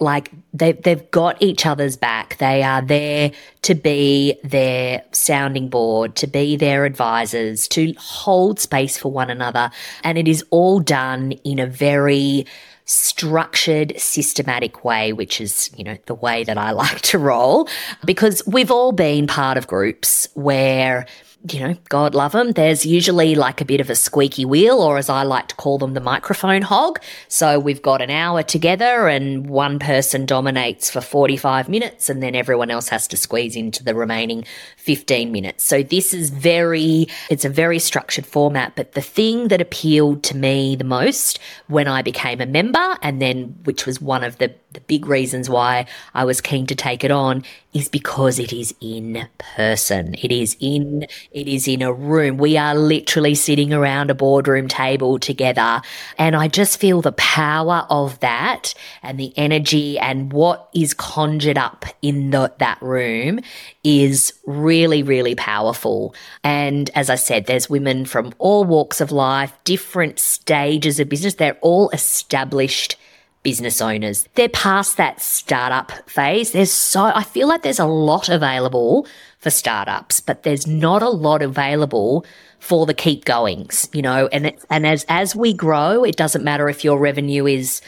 like 0.01 0.31
they 0.53 0.73
they've 0.73 1.11
got 1.11 1.41
each 1.41 1.67
other's 1.67 1.97
back. 1.97 2.37
They 2.39 2.63
are 2.63 2.83
there 2.83 3.33
to 3.63 3.75
be 3.75 4.39
their 4.43 5.05
sounding 5.13 5.69
board, 5.69 6.17
to 6.17 6.27
be 6.27 6.57
their 6.57 6.85
advisors, 6.85 7.69
to 7.69 7.95
hold 7.99 8.59
space 8.59 8.99
for 8.99 9.11
one 9.11 9.31
another, 9.31 9.71
and 10.03 10.19
it 10.19 10.29
is 10.29 10.45
all 10.51 10.81
done 10.81 11.33
in 11.45 11.59
a 11.59 11.67
very 11.67 12.47
structured, 12.87 13.99
systematic 13.99 14.85
way, 14.85 15.13
which 15.13 15.41
is, 15.41 15.71
you 15.77 15.85
know, 15.85 15.97
the 16.07 16.15
way 16.15 16.45
that 16.45 16.59
I 16.59 16.71
like 16.73 17.01
to 17.03 17.19
roll 17.19 17.69
because 18.05 18.43
we've 18.47 18.71
all 18.71 18.93
been 18.93 19.27
part 19.27 19.57
of 19.57 19.67
groups 19.67 20.29
where 20.35 21.07
you 21.51 21.61
know, 21.61 21.77
God 21.91 22.15
love 22.15 22.33
them. 22.33 22.53
There's 22.53 22.87
usually 22.87 23.35
like 23.35 23.61
a 23.61 23.67
bit 23.67 23.81
of 23.81 23.91
a 23.91 23.95
squeaky 23.95 24.47
wheel, 24.47 24.81
or 24.81 24.97
as 24.97 25.11
I 25.11 25.25
like 25.25 25.49
to 25.49 25.55
call 25.55 25.77
them, 25.77 25.93
the 25.93 26.01
microphone 26.01 26.63
hog. 26.63 27.01
So 27.29 27.59
we've 27.59 27.83
got 27.83 28.01
an 28.01 28.11
hour 28.11 28.43
together 28.43 29.09
and 29.09 29.47
one 29.47 29.79
person 29.79 30.25
dominates 30.25 30.91
for 30.91 31.03
45 31.03 31.69
minutes 31.69 32.09
and 32.09 32.23
then 32.23 32.35
everyone 32.35 32.71
else 32.71 32.89
has 32.89 33.07
to 33.09 33.19
squeeze 33.19 33.57
into 33.57 33.85
the 33.85 33.95
remaining 33.95 34.45
15 34.79 35.31
minutes. 35.31 35.65
So 35.65 35.83
this 35.83 36.15
is 36.15 36.31
very, 36.31 37.09
it's 37.29 37.45
a 37.45 37.51
very 37.51 37.79
structured 37.79 38.25
format. 38.25 38.75
But 38.75 38.93
the 38.93 39.03
thing 39.03 39.49
that 39.49 39.61
appealed 39.61 40.23
to 40.25 40.37
me 40.37 40.77
the 40.77 40.85
most 40.85 41.39
when 41.67 41.89
I 41.89 42.01
became 42.01 42.41
a 42.41 42.47
member 42.47 42.97
and 43.03 43.21
then, 43.21 43.57
which 43.65 43.85
was 43.85 44.01
one 44.01 44.25
of 44.25 44.39
the, 44.39 44.55
the 44.75 44.81
big 44.81 45.07
reasons 45.07 45.49
why 45.49 45.87
I 46.13 46.25
was 46.25 46.41
keen 46.41 46.67
to 46.67 46.75
take 46.75 47.05
it 47.05 47.11
on 47.11 47.45
is 47.73 47.89
because 47.89 48.39
it 48.39 48.53
is 48.53 48.73
in 48.81 49.29
person. 49.39 50.15
It 50.23 50.31
is 50.31 50.57
in, 50.61 51.07
it 51.33 51.49
is 51.49 51.67
in 51.67 51.83
a 51.83 51.93
room. 51.93 52.39
We 52.39 52.57
are 52.57 52.75
literally 52.75 53.35
sitting 53.35 53.73
around 53.73 54.11
a 54.11 54.15
boardroom 54.15 54.69
table 54.69 55.19
together. 55.19 55.83
And 56.17 56.37
I 56.37 56.47
just 56.47 56.79
feel 56.79 57.03
the 57.03 57.13
power 57.13 57.85
of 57.91 58.21
that 58.21 58.75
and 59.03 59.19
the 59.19 59.33
energy 59.37 59.99
and 59.99 60.33
what 60.33 60.69
is 60.73 60.95
conjured 60.95 61.59
up 61.59 61.85
in 62.01 62.31
the, 62.31 62.53
that 62.59 62.81
room 62.81 63.41
is 63.83 64.33
really, 64.47 65.03
really 65.03 65.35
powerful. 65.35 66.15
And 66.45 66.91
as 66.95 67.11
I 67.11 67.17
said, 67.17 67.47
there's 67.47 67.69
women 67.69 68.05
from 68.05 68.33
all 68.39 68.65
walks 68.65 69.01
of 69.01 69.11
life, 69.11 69.53
different 69.65 70.21
stages 70.21 71.01
of 71.01 71.09
business. 71.09 71.35
They're 71.35 71.59
all 71.61 71.91
established 71.91 72.97
business 73.45 73.81
owners. 73.81 74.27
They're 74.35 74.49
past 74.49 74.97
that 74.97 75.21
startup 75.21 75.93
phase. 76.11 76.51
There's 76.51 76.73
so, 76.73 77.05
I 77.05 77.23
feel 77.23 77.47
like 77.47 77.63
there's 77.63 77.79
a 77.79 77.87
lot 77.87 78.29
available 78.29 79.07
for 79.39 79.51
startups, 79.51 80.19
but 80.19 80.43
there's 80.43 80.67
not 80.67 81.03
a 81.03 81.09
lot 81.11 81.43
available 81.43 82.27
for 82.59 82.87
the 82.87 82.95
keep 82.95 83.25
goings, 83.27 83.89
you 83.93 84.03
know, 84.03 84.27
and 84.33 84.47
it, 84.47 84.65
and 84.71 84.87
as, 84.87 85.05
as 85.09 85.37
we 85.37 85.53
grow, 85.53 86.03
it 86.03 86.17
doesn't 86.17 86.43
matter 86.43 86.69
if 86.69 86.83
your 86.83 86.99
revenue 86.99 87.47
is, 87.47 87.81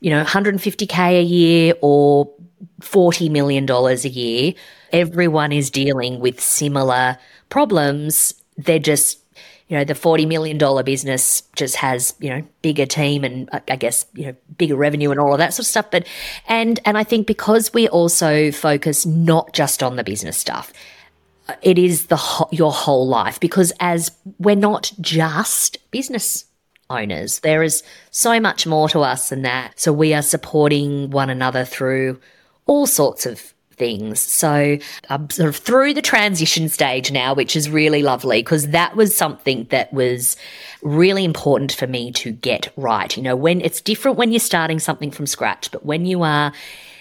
you 0.00 0.10
know, 0.10 0.22
150k 0.24 1.20
a 1.20 1.22
year 1.22 1.74
or 1.80 2.28
$40 2.80 3.30
million 3.30 3.70
a 3.70 3.94
year. 4.08 4.52
Everyone 4.92 5.52
is 5.52 5.70
dealing 5.70 6.20
with 6.20 6.40
similar 6.40 7.16
problems. 7.48 8.34
They're 8.56 8.78
just 8.80 9.20
you 9.68 9.76
know, 9.76 9.84
the 9.84 9.94
$40 9.94 10.28
million 10.28 10.84
business 10.84 11.42
just 11.56 11.76
has, 11.76 12.14
you 12.20 12.30
know, 12.30 12.42
bigger 12.62 12.86
team 12.86 13.24
and 13.24 13.48
uh, 13.52 13.60
I 13.68 13.76
guess, 13.76 14.06
you 14.14 14.26
know, 14.26 14.36
bigger 14.56 14.76
revenue 14.76 15.10
and 15.10 15.18
all 15.18 15.32
of 15.32 15.38
that 15.38 15.54
sort 15.54 15.64
of 15.64 15.66
stuff. 15.66 15.90
But, 15.90 16.06
and, 16.46 16.78
and 16.84 16.96
I 16.96 17.02
think 17.02 17.26
because 17.26 17.74
we 17.74 17.88
also 17.88 18.52
focus 18.52 19.04
not 19.04 19.52
just 19.52 19.82
on 19.82 19.96
the 19.96 20.04
business 20.04 20.36
stuff, 20.36 20.72
uh, 21.48 21.54
it 21.62 21.78
is 21.78 22.06
the 22.06 22.16
ho- 22.16 22.48
your 22.52 22.72
whole 22.72 23.08
life 23.08 23.40
because 23.40 23.72
as 23.80 24.12
we're 24.38 24.54
not 24.54 24.92
just 25.00 25.78
business 25.90 26.44
owners, 26.88 27.40
there 27.40 27.64
is 27.64 27.82
so 28.12 28.38
much 28.38 28.68
more 28.68 28.88
to 28.90 29.00
us 29.00 29.30
than 29.30 29.42
that. 29.42 29.78
So 29.80 29.92
we 29.92 30.14
are 30.14 30.22
supporting 30.22 31.10
one 31.10 31.28
another 31.28 31.64
through 31.64 32.20
all 32.66 32.86
sorts 32.86 33.26
of 33.26 33.52
things. 33.76 34.20
So 34.20 34.78
I'm 35.10 35.30
sort 35.30 35.48
of 35.48 35.56
through 35.56 35.94
the 35.94 36.02
transition 36.02 36.68
stage 36.68 37.12
now, 37.12 37.34
which 37.34 37.56
is 37.56 37.70
really 37.70 38.02
lovely 38.02 38.40
because 38.42 38.68
that 38.68 38.96
was 38.96 39.16
something 39.16 39.66
that 39.70 39.92
was 39.92 40.36
really 40.82 41.24
important 41.24 41.72
for 41.72 41.86
me 41.86 42.12
to 42.12 42.32
get 42.32 42.72
right. 42.76 43.16
You 43.16 43.22
know, 43.22 43.36
when 43.36 43.60
it's 43.60 43.80
different 43.80 44.16
when 44.16 44.32
you're 44.32 44.40
starting 44.40 44.78
something 44.78 45.10
from 45.10 45.26
scratch, 45.26 45.70
but 45.70 45.84
when 45.84 46.06
you 46.06 46.22
are 46.22 46.52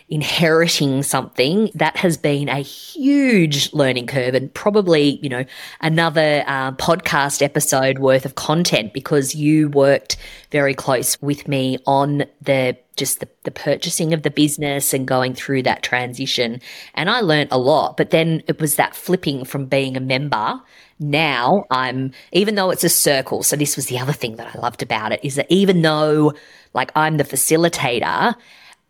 inheriting 0.08 1.02
something 1.02 1.72
that 1.74 1.98
has 1.98 2.16
been 2.16 2.48
a 2.48 2.60
huge 2.60 3.74
learning 3.74 4.06
curve 4.06 4.36
and 4.36 4.54
probably 4.54 5.20
you 5.24 5.30
know 5.30 5.44
another 5.82 6.44
uh, 6.46 6.72
podcast 6.74 7.42
episode 7.42 7.98
worth 7.98 8.24
of 8.24 8.36
content 8.36 8.94
because 8.94 9.34
you 9.34 9.68
worked 9.70 10.18
very 10.52 10.76
close 10.76 11.20
with 11.22 11.48
me 11.48 11.80
on 11.88 12.24
the 12.42 12.78
just 12.96 13.20
the, 13.20 13.28
the 13.44 13.52
purchasing 13.52 14.14
of 14.14 14.22
the 14.22 14.30
business 14.30 14.94
and 14.94 15.08
going 15.08 15.34
through 15.34 15.64
that 15.64 15.84
transition. 15.84 16.62
And 16.94 17.10
i 17.10 17.22
learned 17.22 17.52
a 17.52 17.58
lot 17.58 17.98
but 17.98 18.12
then 18.12 18.44
it 18.48 18.62
was 18.62 18.76
that 18.76 18.96
flipping 18.96 19.44
from 19.44 19.66
being 19.66 19.98
a 19.98 20.02
member. 20.02 20.62
Now 21.00 21.66
I'm, 21.72 22.12
even 22.32 22.56
though 22.56 22.70
it's 22.70 22.84
a 22.84 22.90
circle, 22.90 23.44
so 23.44 23.56
this 23.56 23.76
was 23.76 23.88
the 23.88 24.00
other 24.00 24.14
thing 24.14 24.38
that 24.38 24.56
I 24.56 24.60
loved 24.60 24.82
about 24.82 25.12
it 25.12 25.20
is 25.24 25.36
that 25.36 25.48
even 25.50 25.82
though 25.82 26.34
like 26.74 26.92
I'm 26.96 27.18
the 27.18 27.24
facilitator 27.24 28.36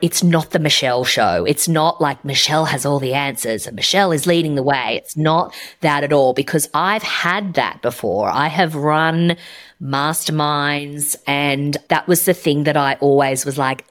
it's 0.02 0.22
not 0.22 0.52
the 0.52 0.60
Michelle 0.60 1.06
show. 1.06 1.46
It's 1.46 1.68
not 1.68 2.02
like 2.02 2.26
Michelle 2.26 2.66
has 2.66 2.86
all 2.86 3.00
the 3.00 3.14
answers 3.14 3.66
and 3.66 3.76
Michelle 3.76 4.12
is 4.12 4.28
leading 4.28 4.56
the 4.56 4.64
way. 4.64 5.00
It's 5.02 5.16
not 5.16 5.56
that 5.80 6.04
at 6.04 6.12
all 6.12 6.34
because 6.34 6.70
I've 6.74 7.04
had 7.04 7.54
that 7.54 7.82
before. 7.82 8.30
I 8.30 8.48
have 8.48 8.76
run 8.76 9.38
masterminds 9.82 11.16
and 11.26 11.78
that 11.88 12.08
was 12.08 12.26
the 12.26 12.34
thing 12.34 12.66
that 12.66 12.76
I 12.76 12.96
always 12.96 13.46
was 13.46 13.58
like, 13.58 13.86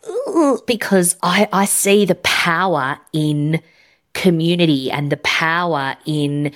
because 0.66 1.16
I, 1.23 1.49
I 1.52 1.64
see 1.64 2.04
the 2.04 2.16
power 2.16 2.99
in 3.14 3.62
community 4.12 4.90
and 4.90 5.11
the 5.11 5.16
power 5.18 5.96
in 6.04 6.52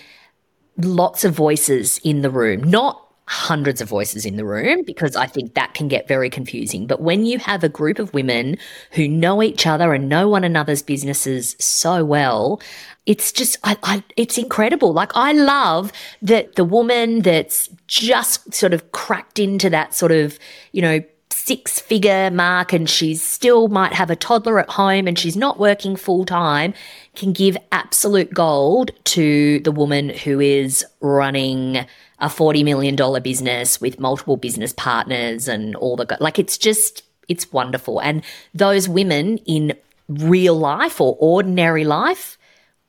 lots 0.77 1.25
of 1.25 1.33
voices 1.33 1.99
in 2.05 2.21
the 2.21 2.31
room, 2.31 2.63
not 2.63 3.08
hundreds 3.29 3.83
of 3.83 3.89
voices 3.89 4.25
in 4.25 4.37
the 4.37 4.45
room 4.45 4.83
because 4.85 5.15
I 5.15 5.27
think 5.27 5.53
that 5.53 5.75
can 5.75 5.87
get 5.87 6.09
very 6.09 6.31
confusing. 6.31 6.87
But 6.87 7.03
when 7.03 7.27
you 7.27 7.39
have 7.39 7.63
a 7.63 7.69
group 7.69 7.99
of 7.99 8.15
women 8.15 8.57
who 8.93 9.07
know 9.07 9.43
each 9.43 9.67
other 9.67 9.93
and 9.93 10.09
know 10.09 10.31
one 10.31 10.45
another's 10.45 10.83
businesses 10.83 11.55
so 11.59 12.07
well, 12.07 12.61
it's 13.05 13.31
just, 13.31 13.59
I, 13.65 13.77
I, 13.83 14.03
it's 14.17 14.39
incredible. 14.39 14.95
Like, 14.95 15.13
I 15.15 15.33
love 15.33 15.93
that 16.23 16.55
the 16.55 16.65
woman 16.65 17.21
that's 17.21 17.69
just 17.87 18.55
sort 18.55 18.73
of 18.73 18.93
cracked 18.93 19.39
into 19.39 19.69
that 19.69 19.95
sort 19.95 20.13
of, 20.13 20.39
you 20.73 20.81
know, 20.81 21.01
six 21.31 21.79
figure 21.79 22.31
mark 22.31 22.73
and 22.73 22.89
she's 22.89 23.23
still 23.23 23.69
might 23.69 23.93
have 23.93 24.11
a 24.11 24.17
toddler 24.17 24.59
at 24.59 24.69
home 24.71 25.07
and 25.07 25.19
she's 25.19 25.37
not 25.37 25.59
working 25.59 25.97
full 25.97 26.25
time 26.25 26.75
can 27.15 27.33
give 27.33 27.57
absolute 27.73 28.33
gold 28.33 28.91
to 29.05 29.61
the 29.61 29.73
woman 29.73 30.09
who 30.11 30.41
is 30.41 30.85
running 31.01 31.87
a 32.21 32.27
$40 32.27 32.65
million 32.65 33.23
business 33.23 33.81
with 33.81 34.01
multiple 34.01 34.37
business 34.37 34.73
partners 34.73 35.49
and 35.49 35.77
all 35.77 35.97
the, 35.97 36.17
like, 36.21 36.39
it's 36.39 36.59
just, 36.59 37.03
it's 37.29 37.53
wonderful. 37.53 38.01
And 38.01 38.25
those 38.55 38.89
women 38.89 39.39
in 39.39 39.75
real 40.09 40.59
life 40.59 41.01
or 41.01 41.17
ordinary 41.21 41.85
life 41.85 42.39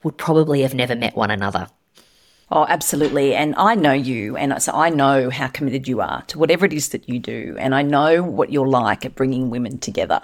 would 0.03 0.17
probably 0.17 0.61
have 0.61 0.73
never 0.73 0.95
met 0.95 1.15
one 1.15 1.31
another. 1.31 1.67
Oh, 2.51 2.65
absolutely. 2.67 3.35
And 3.35 3.53
I 3.57 3.75
know 3.75 3.93
you, 3.93 4.35
and 4.35 4.61
so 4.61 4.71
I 4.71 4.89
know 4.89 5.29
how 5.29 5.47
committed 5.47 5.87
you 5.87 6.01
are 6.01 6.23
to 6.23 6.39
whatever 6.39 6.65
it 6.65 6.73
is 6.73 6.89
that 6.89 7.07
you 7.07 7.19
do. 7.19 7.55
And 7.59 7.75
I 7.75 7.83
know 7.83 8.23
what 8.23 8.51
you're 8.51 8.67
like 8.67 9.05
at 9.05 9.13
bringing 9.13 9.51
women 9.51 9.77
together. 9.77 10.21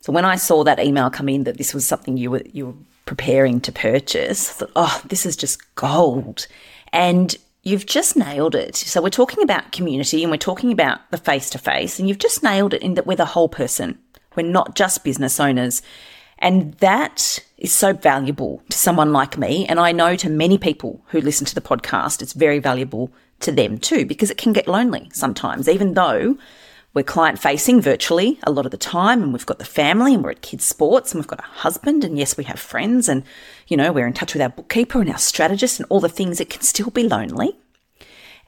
So 0.00 0.12
when 0.12 0.24
I 0.24 0.34
saw 0.34 0.64
that 0.64 0.80
email 0.80 1.10
come 1.10 1.28
in 1.28 1.44
that 1.44 1.58
this 1.58 1.72
was 1.72 1.86
something 1.86 2.16
you 2.16 2.32
were, 2.32 2.42
you 2.52 2.66
were 2.66 2.74
preparing 3.06 3.60
to 3.60 3.70
purchase, 3.70 4.50
I 4.50 4.52
thought, 4.54 4.72
oh, 4.74 5.02
this 5.06 5.24
is 5.24 5.36
just 5.36 5.74
gold. 5.76 6.48
And 6.92 7.36
you've 7.62 7.86
just 7.86 8.16
nailed 8.16 8.54
it. 8.54 8.76
So 8.76 9.00
we're 9.00 9.10
talking 9.10 9.42
about 9.42 9.72
community 9.72 10.22
and 10.22 10.30
we're 10.30 10.36
talking 10.36 10.72
about 10.72 10.98
the 11.10 11.18
face 11.18 11.50
to 11.50 11.58
face, 11.58 11.98
and 11.98 12.08
you've 12.08 12.18
just 12.18 12.42
nailed 12.42 12.74
it 12.74 12.82
in 12.82 12.94
that 12.94 13.06
we're 13.06 13.16
the 13.16 13.24
whole 13.24 13.48
person. 13.48 13.98
We're 14.34 14.46
not 14.46 14.74
just 14.74 15.04
business 15.04 15.38
owners. 15.38 15.82
And 16.38 16.74
that 16.74 17.38
is 17.58 17.72
so 17.72 17.92
valuable 17.92 18.62
to 18.70 18.76
someone 18.76 19.12
like 19.12 19.38
me. 19.38 19.64
And 19.66 19.78
I 19.78 19.92
know 19.92 20.16
to 20.16 20.28
many 20.28 20.58
people 20.58 21.00
who 21.08 21.20
listen 21.20 21.46
to 21.46 21.54
the 21.54 21.60
podcast, 21.60 22.20
it's 22.20 22.32
very 22.32 22.58
valuable 22.58 23.12
to 23.40 23.52
them 23.52 23.78
too, 23.78 24.04
because 24.06 24.30
it 24.30 24.38
can 24.38 24.52
get 24.52 24.66
lonely 24.66 25.08
sometimes, 25.12 25.68
even 25.68 25.94
though 25.94 26.36
we're 26.94 27.02
client 27.02 27.38
facing 27.38 27.80
virtually 27.80 28.38
a 28.42 28.50
lot 28.50 28.66
of 28.66 28.70
the 28.70 28.76
time 28.76 29.22
and 29.22 29.32
we've 29.32 29.46
got 29.46 29.58
the 29.58 29.64
family 29.64 30.14
and 30.14 30.22
we're 30.22 30.32
at 30.32 30.42
kids 30.42 30.66
sports 30.66 31.12
and 31.12 31.20
we've 31.20 31.28
got 31.28 31.40
a 31.40 31.42
husband 31.42 32.04
and 32.04 32.18
yes, 32.18 32.36
we 32.36 32.44
have 32.44 32.60
friends 32.60 33.08
and, 33.08 33.24
you 33.66 33.76
know, 33.76 33.92
we're 33.92 34.06
in 34.06 34.12
touch 34.12 34.34
with 34.34 34.42
our 34.42 34.50
bookkeeper 34.50 35.00
and 35.00 35.10
our 35.10 35.18
strategist 35.18 35.80
and 35.80 35.86
all 35.88 36.00
the 36.00 36.08
things. 36.08 36.40
It 36.40 36.50
can 36.50 36.62
still 36.62 36.90
be 36.90 37.08
lonely. 37.08 37.56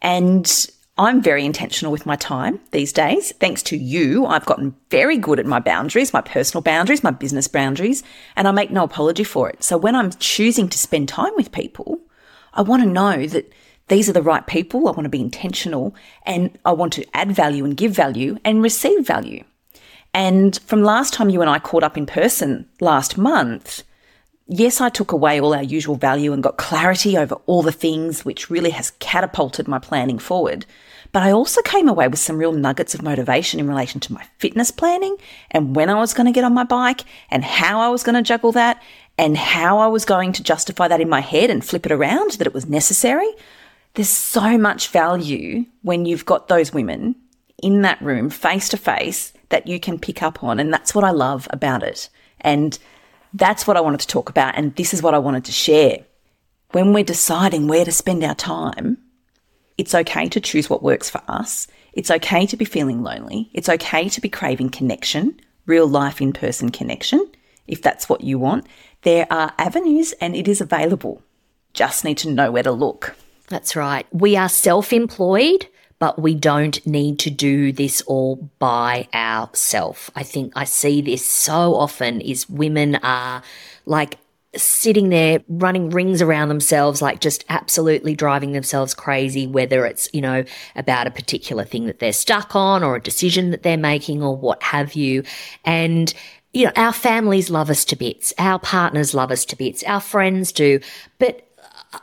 And 0.02 0.70
I'm 0.98 1.22
very 1.22 1.44
intentional 1.44 1.90
with 1.90 2.06
my 2.06 2.16
time 2.16 2.60
these 2.70 2.92
days. 2.92 3.32
Thanks 3.32 3.62
to 3.64 3.76
you, 3.76 4.26
I've 4.26 4.46
gotten 4.46 4.76
very 4.90 5.16
good 5.16 5.40
at 5.40 5.46
my 5.46 5.58
boundaries, 5.58 6.12
my 6.12 6.20
personal 6.20 6.62
boundaries, 6.62 7.02
my 7.02 7.10
business 7.10 7.48
boundaries, 7.48 8.02
and 8.36 8.46
I 8.46 8.52
make 8.52 8.70
no 8.70 8.84
apology 8.84 9.24
for 9.24 9.48
it. 9.48 9.64
So 9.64 9.76
when 9.76 9.96
I'm 9.96 10.12
choosing 10.12 10.68
to 10.68 10.78
spend 10.78 11.08
time 11.08 11.32
with 11.34 11.50
people, 11.50 12.00
I 12.52 12.62
want 12.62 12.82
to 12.82 12.88
know 12.88 13.26
that 13.26 13.52
these 13.88 14.08
are 14.08 14.12
the 14.12 14.22
right 14.22 14.46
people. 14.46 14.88
I 14.88 14.92
want 14.92 15.04
to 15.04 15.10
be 15.10 15.20
intentional 15.20 15.94
and 16.24 16.58
I 16.64 16.72
want 16.72 16.92
to 16.94 17.06
add 17.14 17.32
value 17.32 17.64
and 17.64 17.76
give 17.76 17.92
value 17.92 18.38
and 18.44 18.62
receive 18.62 19.06
value. 19.06 19.44
And 20.12 20.58
from 20.66 20.82
last 20.82 21.12
time 21.12 21.30
you 21.30 21.40
and 21.40 21.50
I 21.50 21.58
caught 21.58 21.82
up 21.82 21.96
in 21.96 22.06
person 22.06 22.68
last 22.80 23.18
month, 23.18 23.82
Yes, 24.46 24.78
I 24.78 24.90
took 24.90 25.10
away 25.10 25.40
all 25.40 25.54
our 25.54 25.62
usual 25.62 25.96
value 25.96 26.34
and 26.34 26.42
got 26.42 26.58
clarity 26.58 27.16
over 27.16 27.36
all 27.46 27.62
the 27.62 27.72
things, 27.72 28.26
which 28.26 28.50
really 28.50 28.70
has 28.70 28.90
catapulted 28.98 29.66
my 29.66 29.78
planning 29.78 30.18
forward. 30.18 30.66
But 31.12 31.22
I 31.22 31.30
also 31.30 31.62
came 31.62 31.88
away 31.88 32.08
with 32.08 32.18
some 32.18 32.36
real 32.36 32.52
nuggets 32.52 32.94
of 32.94 33.00
motivation 33.00 33.58
in 33.58 33.68
relation 33.68 34.00
to 34.00 34.12
my 34.12 34.22
fitness 34.36 34.70
planning 34.70 35.16
and 35.50 35.74
when 35.74 35.88
I 35.88 35.94
was 35.94 36.12
going 36.12 36.26
to 36.26 36.32
get 36.32 36.44
on 36.44 36.52
my 36.52 36.64
bike 36.64 37.04
and 37.30 37.42
how 37.42 37.80
I 37.80 37.88
was 37.88 38.02
going 38.02 38.16
to 38.16 38.22
juggle 38.22 38.52
that 38.52 38.82
and 39.16 39.38
how 39.38 39.78
I 39.78 39.86
was 39.86 40.04
going 40.04 40.32
to 40.34 40.42
justify 40.42 40.88
that 40.88 41.00
in 41.00 41.08
my 41.08 41.20
head 41.20 41.48
and 41.48 41.64
flip 41.64 41.86
it 41.86 41.92
around 41.92 42.32
that 42.32 42.46
it 42.46 42.52
was 42.52 42.68
necessary. 42.68 43.30
There's 43.94 44.08
so 44.08 44.58
much 44.58 44.88
value 44.88 45.66
when 45.82 46.04
you've 46.04 46.26
got 46.26 46.48
those 46.48 46.72
women 46.72 47.16
in 47.62 47.82
that 47.82 48.02
room 48.02 48.28
face 48.28 48.68
to 48.70 48.76
face 48.76 49.32
that 49.50 49.66
you 49.66 49.78
can 49.78 49.98
pick 49.98 50.22
up 50.22 50.42
on. 50.42 50.58
And 50.58 50.72
that's 50.72 50.94
what 50.94 51.04
I 51.04 51.10
love 51.10 51.46
about 51.50 51.82
it. 51.82 52.08
And 52.40 52.78
that's 53.32 53.66
what 53.66 53.76
I 53.76 53.80
wanted 53.80 54.00
to 54.00 54.06
talk 54.06 54.30
about, 54.30 54.54
and 54.56 54.74
this 54.76 54.94
is 54.94 55.02
what 55.02 55.14
I 55.14 55.18
wanted 55.18 55.44
to 55.46 55.52
share. 55.52 56.04
When 56.70 56.92
we're 56.92 57.02
deciding 57.04 57.66
where 57.66 57.84
to 57.84 57.90
spend 57.90 58.22
our 58.22 58.34
time, 58.34 58.98
it's 59.76 59.94
okay 59.94 60.28
to 60.28 60.40
choose 60.40 60.70
what 60.70 60.84
works 60.84 61.10
for 61.10 61.20
us. 61.26 61.66
It's 61.92 62.12
okay 62.12 62.46
to 62.46 62.56
be 62.56 62.64
feeling 62.64 63.02
lonely. 63.02 63.50
It's 63.52 63.68
okay 63.68 64.08
to 64.08 64.20
be 64.20 64.28
craving 64.28 64.70
connection, 64.70 65.40
real 65.66 65.88
life 65.88 66.20
in 66.20 66.32
person 66.32 66.70
connection, 66.70 67.26
if 67.66 67.82
that's 67.82 68.08
what 68.08 68.20
you 68.20 68.38
want. 68.38 68.66
There 69.02 69.26
are 69.32 69.52
avenues 69.58 70.12
and 70.20 70.36
it 70.36 70.46
is 70.46 70.60
available. 70.60 71.20
Just 71.72 72.04
need 72.04 72.18
to 72.18 72.30
know 72.30 72.52
where 72.52 72.62
to 72.62 72.72
look. 72.72 73.16
That's 73.48 73.76
right. 73.76 74.06
We 74.12 74.36
are 74.36 74.48
self 74.48 74.92
employed 74.92 75.68
but 75.98 76.18
we 76.18 76.34
don't 76.34 76.84
need 76.86 77.18
to 77.20 77.30
do 77.30 77.72
this 77.72 78.02
all 78.02 78.36
by 78.58 79.08
ourselves. 79.14 80.10
I 80.14 80.22
think 80.22 80.52
I 80.54 80.64
see 80.64 81.00
this 81.00 81.24
so 81.24 81.74
often 81.74 82.20
is 82.20 82.46
women 82.46 82.96
are 82.96 83.42
like 83.86 84.18
sitting 84.56 85.08
there 85.08 85.42
running 85.48 85.90
rings 85.90 86.20
around 86.20 86.48
themselves, 86.48 87.00
like 87.02 87.20
just 87.20 87.44
absolutely 87.48 88.14
driving 88.14 88.52
themselves 88.52 88.92
crazy, 88.92 89.46
whether 89.46 89.86
it's, 89.86 90.08
you 90.12 90.20
know, 90.20 90.44
about 90.76 91.06
a 91.06 91.10
particular 91.10 91.64
thing 91.64 91.86
that 91.86 92.00
they're 92.00 92.12
stuck 92.12 92.54
on 92.54 92.82
or 92.82 92.96
a 92.96 93.00
decision 93.00 93.50
that 93.50 93.62
they're 93.62 93.76
making 93.76 94.22
or 94.22 94.36
what 94.36 94.62
have 94.62 94.94
you. 94.94 95.22
And 95.64 96.12
you 96.52 96.66
know, 96.66 96.72
our 96.76 96.92
families 96.92 97.50
love 97.50 97.68
us 97.68 97.84
to 97.86 97.96
bits. 97.96 98.32
Our 98.38 98.60
partners 98.60 99.12
love 99.12 99.32
us 99.32 99.44
to 99.46 99.56
bits. 99.56 99.82
Our 99.84 100.00
friends 100.00 100.52
do. 100.52 100.78
But, 101.18 101.48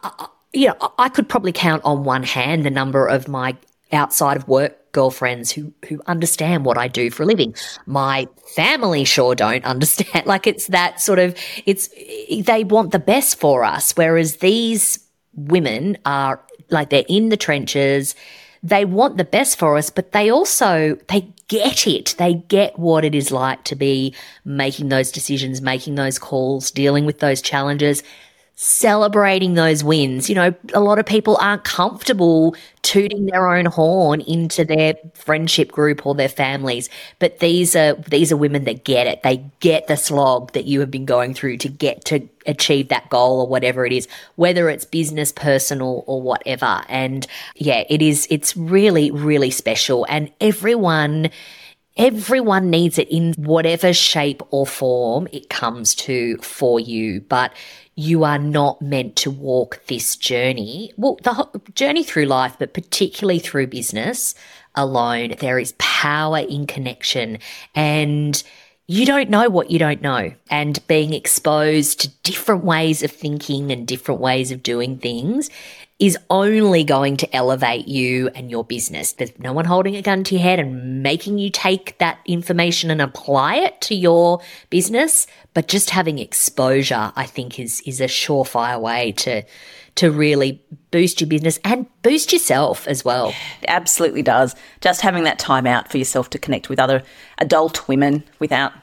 uh, 0.03 0.27
you 0.53 0.67
know, 0.67 0.93
I 0.97 1.09
could 1.09 1.29
probably 1.29 1.51
count 1.51 1.83
on 1.85 2.03
one 2.03 2.23
hand 2.23 2.65
the 2.65 2.69
number 2.69 3.07
of 3.07 3.27
my 3.27 3.55
outside 3.91 4.37
of 4.37 4.47
work 4.47 4.77
girlfriends 4.91 5.51
who 5.51 5.73
who 5.87 6.01
understand 6.05 6.65
what 6.65 6.77
I 6.77 6.87
do 6.87 7.09
for 7.09 7.23
a 7.23 7.25
living. 7.25 7.55
My 7.85 8.27
family 8.55 9.05
sure 9.05 9.35
don't 9.35 9.63
understand. 9.73 10.25
Like 10.25 10.47
it's 10.47 10.67
that 10.67 10.99
sort 11.01 11.19
of 11.19 11.37
it's 11.65 11.89
they 12.45 12.63
want 12.63 12.91
the 12.91 12.99
best 12.99 13.39
for 13.39 13.63
us 13.63 13.93
whereas 13.95 14.37
these 14.37 14.99
women 15.33 15.97
are 16.05 16.41
like 16.69 16.89
they're 16.89 17.05
in 17.07 17.29
the 17.29 17.37
trenches. 17.37 18.15
They 18.63 18.85
want 18.85 19.17
the 19.17 19.23
best 19.23 19.57
for 19.57 19.75
us, 19.75 19.89
but 19.89 20.11
they 20.11 20.29
also 20.29 20.97
they 21.07 21.33
get 21.47 21.87
it. 21.87 22.15
They 22.17 22.35
get 22.35 22.77
what 22.77 23.03
it 23.03 23.15
is 23.15 23.31
like 23.31 23.63
to 23.65 23.75
be 23.75 24.13
making 24.45 24.89
those 24.89 25.11
decisions, 25.11 25.61
making 25.61 25.95
those 25.95 26.19
calls, 26.19 26.69
dealing 26.69 27.05
with 27.05 27.19
those 27.19 27.41
challenges 27.41 28.03
celebrating 28.63 29.55
those 29.55 29.83
wins. 29.83 30.29
You 30.29 30.35
know, 30.35 30.53
a 30.75 30.79
lot 30.79 30.99
of 30.99 31.05
people 31.07 31.35
aren't 31.41 31.63
comfortable 31.63 32.55
tooting 32.83 33.25
their 33.25 33.47
own 33.47 33.65
horn 33.65 34.21
into 34.21 34.63
their 34.63 34.93
friendship 35.15 35.71
group 35.71 36.05
or 36.05 36.13
their 36.13 36.29
families, 36.29 36.87
but 37.17 37.39
these 37.39 37.75
are 37.75 37.95
these 37.95 38.31
are 38.31 38.37
women 38.37 38.65
that 38.65 38.83
get 38.83 39.07
it. 39.07 39.23
They 39.23 39.37
get 39.61 39.87
the 39.87 39.97
slog 39.97 40.51
that 40.51 40.65
you 40.65 40.79
have 40.79 40.91
been 40.91 41.05
going 41.05 41.33
through 41.33 41.57
to 41.57 41.69
get 41.69 42.05
to 42.05 42.29
achieve 42.45 42.89
that 42.89 43.09
goal 43.09 43.41
or 43.41 43.47
whatever 43.47 43.83
it 43.83 43.93
is, 43.93 44.07
whether 44.35 44.69
it's 44.69 44.85
business, 44.85 45.31
personal 45.31 46.03
or 46.05 46.21
whatever. 46.21 46.83
And 46.87 47.25
yeah, 47.55 47.83
it 47.89 48.03
is 48.03 48.27
it's 48.29 48.55
really 48.55 49.09
really 49.09 49.49
special 49.49 50.05
and 50.07 50.31
everyone 50.39 51.31
Everyone 51.97 52.69
needs 52.69 52.97
it 52.97 53.09
in 53.09 53.33
whatever 53.33 53.91
shape 53.93 54.41
or 54.49 54.65
form 54.65 55.27
it 55.31 55.49
comes 55.49 55.93
to 55.95 56.37
for 56.37 56.79
you, 56.79 57.21
but 57.21 57.53
you 57.95 58.23
are 58.23 58.39
not 58.39 58.81
meant 58.81 59.17
to 59.17 59.29
walk 59.29 59.81
this 59.87 60.15
journey. 60.15 60.93
Well, 60.95 61.19
the 61.23 61.61
journey 61.75 62.03
through 62.03 62.25
life, 62.25 62.55
but 62.57 62.73
particularly 62.73 63.39
through 63.39 63.67
business 63.67 64.35
alone. 64.75 65.35
There 65.39 65.59
is 65.59 65.73
power 65.77 66.39
in 66.39 66.65
connection 66.65 67.39
and 67.75 68.41
you 68.91 69.05
don't 69.05 69.29
know 69.29 69.49
what 69.49 69.71
you 69.71 69.79
don't 69.79 70.01
know. 70.01 70.33
And 70.49 70.85
being 70.87 71.13
exposed 71.13 72.01
to 72.01 72.09
different 72.23 72.65
ways 72.65 73.03
of 73.03 73.11
thinking 73.11 73.71
and 73.71 73.87
different 73.87 74.19
ways 74.19 74.51
of 74.51 74.61
doing 74.61 74.97
things 74.97 75.49
is 75.97 76.17
only 76.29 76.83
going 76.83 77.15
to 77.15 77.33
elevate 77.33 77.87
you 77.87 78.27
and 78.35 78.51
your 78.51 78.65
business. 78.65 79.13
There's 79.13 79.37
no 79.39 79.53
one 79.53 79.63
holding 79.63 79.95
a 79.95 80.01
gun 80.01 80.25
to 80.25 80.35
your 80.35 80.43
head 80.43 80.59
and 80.59 81.01
making 81.01 81.37
you 81.37 81.49
take 81.49 81.97
that 81.99 82.19
information 82.25 82.91
and 82.91 83.01
apply 83.01 83.55
it 83.57 83.79
to 83.81 83.95
your 83.95 84.41
business. 84.69 85.25
But 85.53 85.69
just 85.69 85.91
having 85.91 86.19
exposure, 86.19 87.13
I 87.15 87.27
think 87.27 87.61
is, 87.61 87.81
is 87.85 88.01
a 88.01 88.05
surefire 88.05 88.81
way 88.81 89.13
to, 89.13 89.43
to 89.95 90.11
really 90.11 90.61
boost 90.89 91.21
your 91.21 91.29
business 91.29 91.59
and 91.63 91.85
boost 92.01 92.33
yourself 92.33 92.87
as 92.87 93.05
well. 93.05 93.29
It 93.61 93.69
absolutely 93.69 94.23
does. 94.23 94.53
Just 94.81 94.99
having 94.99 95.23
that 95.23 95.39
time 95.39 95.65
out 95.65 95.89
for 95.89 95.97
yourself 95.97 96.29
to 96.31 96.39
connect 96.39 96.67
with 96.67 96.79
other 96.79 97.03
adult 97.37 97.87
women 97.87 98.23
without 98.39 98.73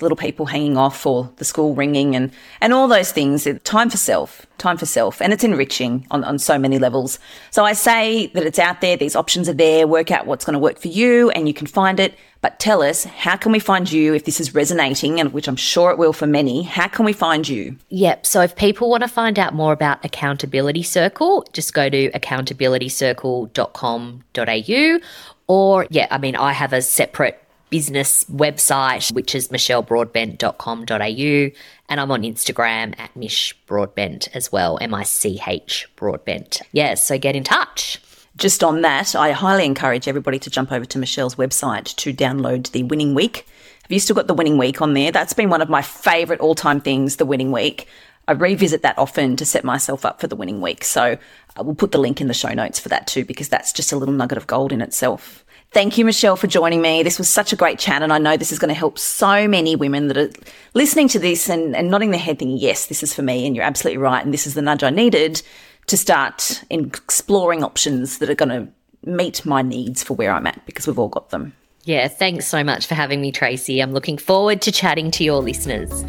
little 0.00 0.16
people 0.16 0.46
hanging 0.46 0.76
off 0.76 1.06
or 1.06 1.30
the 1.36 1.44
school 1.44 1.72
ringing 1.74 2.16
and, 2.16 2.32
and 2.60 2.72
all 2.72 2.88
those 2.88 3.12
things. 3.12 3.46
Time 3.62 3.90
for 3.90 3.96
self, 3.96 4.44
time 4.58 4.76
for 4.76 4.86
self. 4.86 5.22
And 5.22 5.32
it's 5.32 5.44
enriching 5.44 6.04
on, 6.10 6.24
on 6.24 6.40
so 6.40 6.58
many 6.58 6.78
levels. 6.78 7.20
So 7.50 7.64
I 7.64 7.74
say 7.74 8.26
that 8.28 8.44
it's 8.44 8.58
out 8.58 8.80
there. 8.80 8.96
These 8.96 9.14
options 9.14 9.48
are 9.48 9.54
there. 9.54 9.86
Work 9.86 10.10
out 10.10 10.26
what's 10.26 10.44
going 10.44 10.54
to 10.54 10.58
work 10.58 10.78
for 10.78 10.88
you 10.88 11.30
and 11.30 11.46
you 11.46 11.54
can 11.54 11.68
find 11.68 12.00
it. 12.00 12.14
But 12.40 12.58
tell 12.58 12.82
us, 12.82 13.04
how 13.04 13.36
can 13.36 13.52
we 13.52 13.58
find 13.58 13.90
you 13.90 14.14
if 14.14 14.24
this 14.24 14.40
is 14.40 14.54
resonating 14.54 15.20
and 15.20 15.32
which 15.32 15.48
I'm 15.48 15.56
sure 15.56 15.90
it 15.90 15.96
will 15.96 16.12
for 16.12 16.26
many? 16.26 16.62
How 16.62 16.88
can 16.88 17.06
we 17.06 17.14
find 17.14 17.48
you? 17.48 17.78
Yep. 17.88 18.26
So 18.26 18.42
if 18.42 18.54
people 18.56 18.90
want 18.90 19.02
to 19.02 19.08
find 19.08 19.38
out 19.38 19.54
more 19.54 19.72
about 19.72 20.04
Accountability 20.04 20.82
Circle, 20.82 21.46
just 21.54 21.72
go 21.72 21.88
to 21.88 22.10
accountabilitycircle.com.au 22.10 24.98
or 25.46 25.86
yeah, 25.90 26.06
I 26.10 26.16
mean, 26.18 26.36
I 26.36 26.52
have 26.52 26.72
a 26.72 26.82
separate 26.82 27.43
business 27.74 28.22
website, 28.26 29.12
which 29.12 29.34
is 29.34 29.48
michellebroadbent.com.au. 29.48 31.58
And 31.88 32.00
I'm 32.00 32.10
on 32.12 32.22
Instagram 32.22 32.96
at 33.00 33.16
Mish 33.16 33.52
Broadbent 33.66 34.28
as 34.32 34.52
well, 34.52 34.78
M 34.80 34.94
I 34.94 35.02
C 35.02 35.40
H 35.44 35.88
Broadbent. 35.96 36.62
Yeah, 36.70 36.94
so 36.94 37.18
get 37.18 37.34
in 37.34 37.42
touch. 37.42 38.00
Just 38.36 38.62
on 38.62 38.82
that, 38.82 39.16
I 39.16 39.32
highly 39.32 39.64
encourage 39.64 40.06
everybody 40.06 40.38
to 40.38 40.50
jump 40.50 40.70
over 40.70 40.84
to 40.84 40.98
Michelle's 40.98 41.34
website 41.34 41.96
to 41.96 42.14
download 42.14 42.70
the 42.70 42.84
Winning 42.84 43.12
Week 43.12 43.44
Have 43.82 43.90
you 43.90 43.98
still 43.98 44.14
got 44.14 44.28
the 44.28 44.34
winning 44.34 44.56
week 44.56 44.80
on 44.80 44.94
there? 44.94 45.10
That's 45.10 45.32
been 45.32 45.50
one 45.50 45.60
of 45.60 45.68
my 45.68 45.82
favorite 45.82 46.38
all 46.38 46.54
time 46.54 46.80
things, 46.80 47.16
the 47.16 47.26
winning 47.26 47.50
week. 47.50 47.88
I 48.26 48.32
revisit 48.32 48.82
that 48.82 48.98
often 48.98 49.36
to 49.36 49.44
set 49.44 49.64
myself 49.64 50.04
up 50.04 50.20
for 50.20 50.28
the 50.28 50.36
winning 50.36 50.60
week. 50.60 50.84
So 50.84 51.02
uh, 51.02 51.16
I 51.56 51.62
will 51.62 51.74
put 51.74 51.92
the 51.92 51.98
link 51.98 52.20
in 52.20 52.28
the 52.28 52.34
show 52.34 52.54
notes 52.54 52.78
for 52.78 52.88
that 52.88 53.06
too, 53.06 53.24
because 53.24 53.48
that's 53.48 53.72
just 53.72 53.92
a 53.92 53.96
little 53.96 54.14
nugget 54.14 54.38
of 54.38 54.46
gold 54.46 54.72
in 54.72 54.80
itself. 54.80 55.43
Thank 55.74 55.98
you, 55.98 56.04
Michelle, 56.04 56.36
for 56.36 56.46
joining 56.46 56.80
me. 56.80 57.02
This 57.02 57.18
was 57.18 57.28
such 57.28 57.52
a 57.52 57.56
great 57.56 57.80
chat, 57.80 58.00
and 58.00 58.12
I 58.12 58.18
know 58.18 58.36
this 58.36 58.52
is 58.52 58.60
going 58.60 58.68
to 58.68 58.78
help 58.78 58.96
so 58.96 59.48
many 59.48 59.74
women 59.74 60.06
that 60.06 60.16
are 60.16 60.30
listening 60.72 61.08
to 61.08 61.18
this 61.18 61.50
and, 61.50 61.74
and 61.74 61.90
nodding 61.90 62.12
their 62.12 62.20
head 62.20 62.38
thinking, 62.38 62.58
yes, 62.58 62.86
this 62.86 63.02
is 63.02 63.12
for 63.12 63.22
me, 63.22 63.44
and 63.44 63.56
you're 63.56 63.64
absolutely 63.64 63.98
right, 63.98 64.24
and 64.24 64.32
this 64.32 64.46
is 64.46 64.54
the 64.54 64.62
nudge 64.62 64.84
I 64.84 64.90
needed 64.90 65.42
to 65.88 65.96
start 65.96 66.62
exploring 66.70 67.64
options 67.64 68.18
that 68.18 68.30
are 68.30 68.36
going 68.36 68.50
to 68.50 68.68
meet 69.04 69.44
my 69.44 69.62
needs 69.62 70.00
for 70.00 70.14
where 70.14 70.30
I'm 70.32 70.46
at, 70.46 70.64
because 70.64 70.86
we've 70.86 70.98
all 70.98 71.08
got 71.08 71.30
them. 71.30 71.52
Yeah, 71.82 72.06
thanks 72.06 72.46
so 72.46 72.62
much 72.62 72.86
for 72.86 72.94
having 72.94 73.20
me, 73.20 73.32
Tracy. 73.32 73.80
I'm 73.80 73.92
looking 73.92 74.16
forward 74.16 74.62
to 74.62 74.70
chatting 74.70 75.10
to 75.10 75.24
your 75.24 75.42
listeners. 75.42 76.04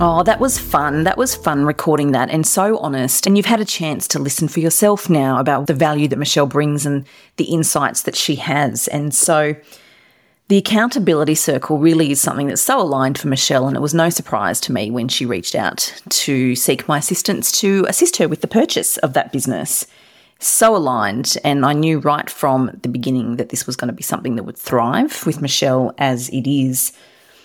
Oh, 0.00 0.24
that 0.24 0.40
was 0.40 0.58
fun. 0.58 1.04
That 1.04 1.16
was 1.16 1.36
fun 1.36 1.64
recording 1.64 2.10
that 2.12 2.28
and 2.28 2.44
so 2.44 2.78
honest. 2.78 3.26
And 3.26 3.36
you've 3.36 3.46
had 3.46 3.60
a 3.60 3.64
chance 3.64 4.08
to 4.08 4.18
listen 4.18 4.48
for 4.48 4.58
yourself 4.58 5.08
now 5.08 5.38
about 5.38 5.68
the 5.68 5.74
value 5.74 6.08
that 6.08 6.18
Michelle 6.18 6.46
brings 6.46 6.84
and 6.84 7.06
the 7.36 7.44
insights 7.44 8.02
that 8.02 8.16
she 8.16 8.34
has. 8.34 8.88
And 8.88 9.14
so 9.14 9.54
the 10.48 10.58
accountability 10.58 11.36
circle 11.36 11.78
really 11.78 12.10
is 12.10 12.20
something 12.20 12.48
that's 12.48 12.60
so 12.60 12.80
aligned 12.80 13.18
for 13.18 13.28
Michelle. 13.28 13.68
And 13.68 13.76
it 13.76 13.80
was 13.80 13.94
no 13.94 14.10
surprise 14.10 14.60
to 14.62 14.72
me 14.72 14.90
when 14.90 15.06
she 15.06 15.26
reached 15.26 15.54
out 15.54 15.94
to 16.08 16.56
seek 16.56 16.88
my 16.88 16.98
assistance 16.98 17.52
to 17.60 17.86
assist 17.88 18.16
her 18.16 18.26
with 18.26 18.40
the 18.40 18.48
purchase 18.48 18.96
of 18.98 19.12
that 19.12 19.30
business. 19.30 19.86
So 20.40 20.74
aligned. 20.74 21.38
And 21.44 21.64
I 21.64 21.72
knew 21.72 22.00
right 22.00 22.28
from 22.28 22.76
the 22.82 22.88
beginning 22.88 23.36
that 23.36 23.50
this 23.50 23.64
was 23.64 23.76
going 23.76 23.88
to 23.88 23.94
be 23.94 24.02
something 24.02 24.34
that 24.34 24.42
would 24.42 24.58
thrive 24.58 25.24
with 25.24 25.40
Michelle 25.40 25.94
as 25.98 26.30
it 26.30 26.50
is 26.50 26.92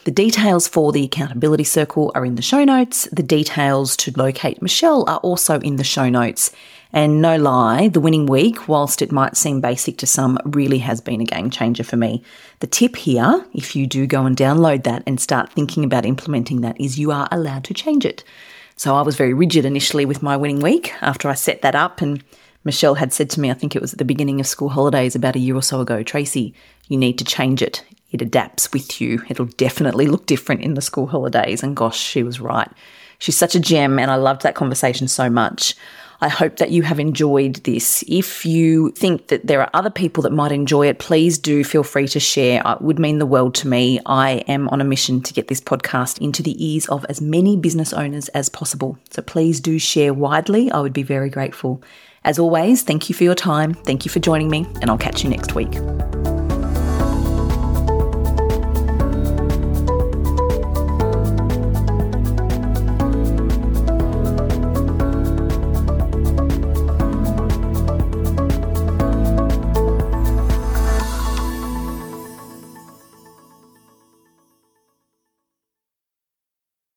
the 0.10 0.16
details 0.16 0.68
for 0.68 0.92
the 0.92 1.04
accountability 1.04 1.64
circle 1.64 2.12
are 2.16 2.26
in 2.26 2.34
the 2.34 2.42
show 2.42 2.64
notes. 2.64 3.08
The 3.12 3.22
details 3.22 3.96
to 3.98 4.12
locate 4.18 4.60
Michelle 4.60 5.08
are 5.08 5.20
also 5.20 5.60
in 5.60 5.76
the 5.76 5.84
show 5.84 6.10
notes. 6.10 6.52
And 6.92 7.22
no 7.22 7.38
lie, 7.38 7.90
the 7.90 8.00
winning 8.00 8.26
week, 8.26 8.68
whilst 8.68 9.04
it 9.04 9.12
might 9.12 9.38
seem 9.38 9.62
basic 9.62 10.00
to 10.00 10.08
some, 10.08 10.40
really 10.46 10.80
has 10.80 11.00
been 11.00 11.22
a 11.22 11.26
game 11.26 11.52
changer 11.52 11.84
for 11.84 11.96
me. 11.96 12.24
The 12.60 12.66
tip 12.66 12.96
here, 12.96 13.46
if 13.54 13.76
you 13.76 13.86
do 13.86 14.08
go 14.08 14.26
and 14.26 14.36
download 14.36 14.84
that 14.86 15.04
and 15.06 15.22
start 15.22 15.54
thinking 15.54 15.84
about 15.84 16.08
implementing 16.08 16.62
that, 16.62 16.82
is 16.82 16.98
you 16.98 17.12
are 17.12 17.28
allowed 17.32 17.66
to 17.66 17.76
change 17.76 18.04
it. 18.04 18.24
So 18.78 18.96
I 18.96 19.04
was 19.04 19.16
very 19.16 19.36
rigid 19.36 19.64
initially 19.64 20.06
with 20.06 20.24
my 20.24 20.36
winning 20.36 20.60
week 20.60 20.92
after 21.04 21.30
I 21.30 21.36
set 21.36 21.62
that 21.62 21.76
up. 21.76 22.02
And 22.02 22.24
Michelle 22.64 22.96
had 22.96 23.14
said 23.14 23.30
to 23.30 23.40
me, 23.40 23.52
I 23.52 23.54
think 23.54 23.76
it 23.76 23.82
was 23.84 23.94
at 23.94 24.00
the 24.00 24.06
beginning 24.06 24.40
of 24.40 24.48
school 24.48 24.70
holidays 24.70 25.14
about 25.14 25.36
a 25.36 25.40
year 25.40 25.56
or 25.56 25.62
so 25.62 25.82
ago, 25.82 26.02
Tracy, 26.02 26.56
you 26.88 26.98
need 26.98 27.20
to 27.20 27.24
change 27.24 27.62
it 27.62 27.84
it 28.12 28.22
adapts 28.22 28.72
with 28.72 29.00
you. 29.00 29.22
It'll 29.30 29.46
definitely 29.46 30.08
look 30.08 30.26
different 30.26 30.62
in 30.62 30.74
the 30.74 30.82
school 30.82 31.08
holidays. 31.08 31.64
And 31.64 31.76
gosh, 31.76 32.00
she 32.00 32.24
was 32.24 32.40
right. 32.40 32.70
She's 33.20 33.38
such 33.38 33.54
a 33.54 33.60
gem, 33.60 34.00
and 34.00 34.10
I 34.10 34.16
loved 34.16 34.44
that 34.44 34.56
conversation 34.56 35.08
so 35.08 35.30
much. 35.30 35.76
I 36.22 36.28
hope 36.28 36.58
that 36.58 36.72
you 36.72 36.84
have 36.84 37.00
enjoyed 37.00 37.56
this. 37.64 38.04
If 38.08 38.46
you 38.46 38.92
think 38.92 39.28
that 39.28 39.48
there 39.48 39.62
are 39.62 39.70
other 39.74 39.90
people 39.90 40.24
that 40.24 40.32
might 40.32 40.52
enjoy 40.52 40.88
it, 40.88 41.00
please 41.00 41.38
do 41.38 41.64
feel 41.64 41.84
free 41.84 42.08
to 42.10 42.20
share. 42.20 42.66
Uh, 42.68 42.76
it 42.76 42.82
would 42.82 43.00
mean 43.00 43.20
the 43.20 43.26
world 43.26 43.56
to 43.56 43.68
me. 43.68 44.02
I 44.06 44.44
am 44.48 44.68
on 44.70 44.82
a 44.82 44.86
mission 44.86 45.22
to 45.22 45.34
get 45.34 45.48
this 45.48 45.62
podcast 45.62 46.20
into 46.20 46.44
the 46.44 46.62
ears 46.66 46.88
of 46.88 47.06
as 47.08 47.22
many 47.22 47.56
business 47.56 47.94
owners 47.94 48.28
as 48.30 48.50
possible. 48.50 48.98
So 49.12 49.22
please 49.22 49.62
do 49.62 49.80
share 49.80 50.14
widely. 50.14 50.70
I 50.72 50.82
would 50.82 50.94
be 50.94 51.04
very 51.04 51.30
grateful. 51.30 51.82
As 52.26 52.38
always, 52.38 52.84
thank 52.84 53.08
you 53.08 53.16
for 53.16 53.24
your 53.24 53.36
time. 53.36 53.74
Thank 53.74 54.04
you 54.04 54.12
for 54.12 54.20
joining 54.20 54.50
me, 54.50 54.68
and 54.82 54.90
I'll 54.90 54.98
catch 54.98 55.24
you 55.24 55.30
next 55.30 55.56
week. 55.56 55.74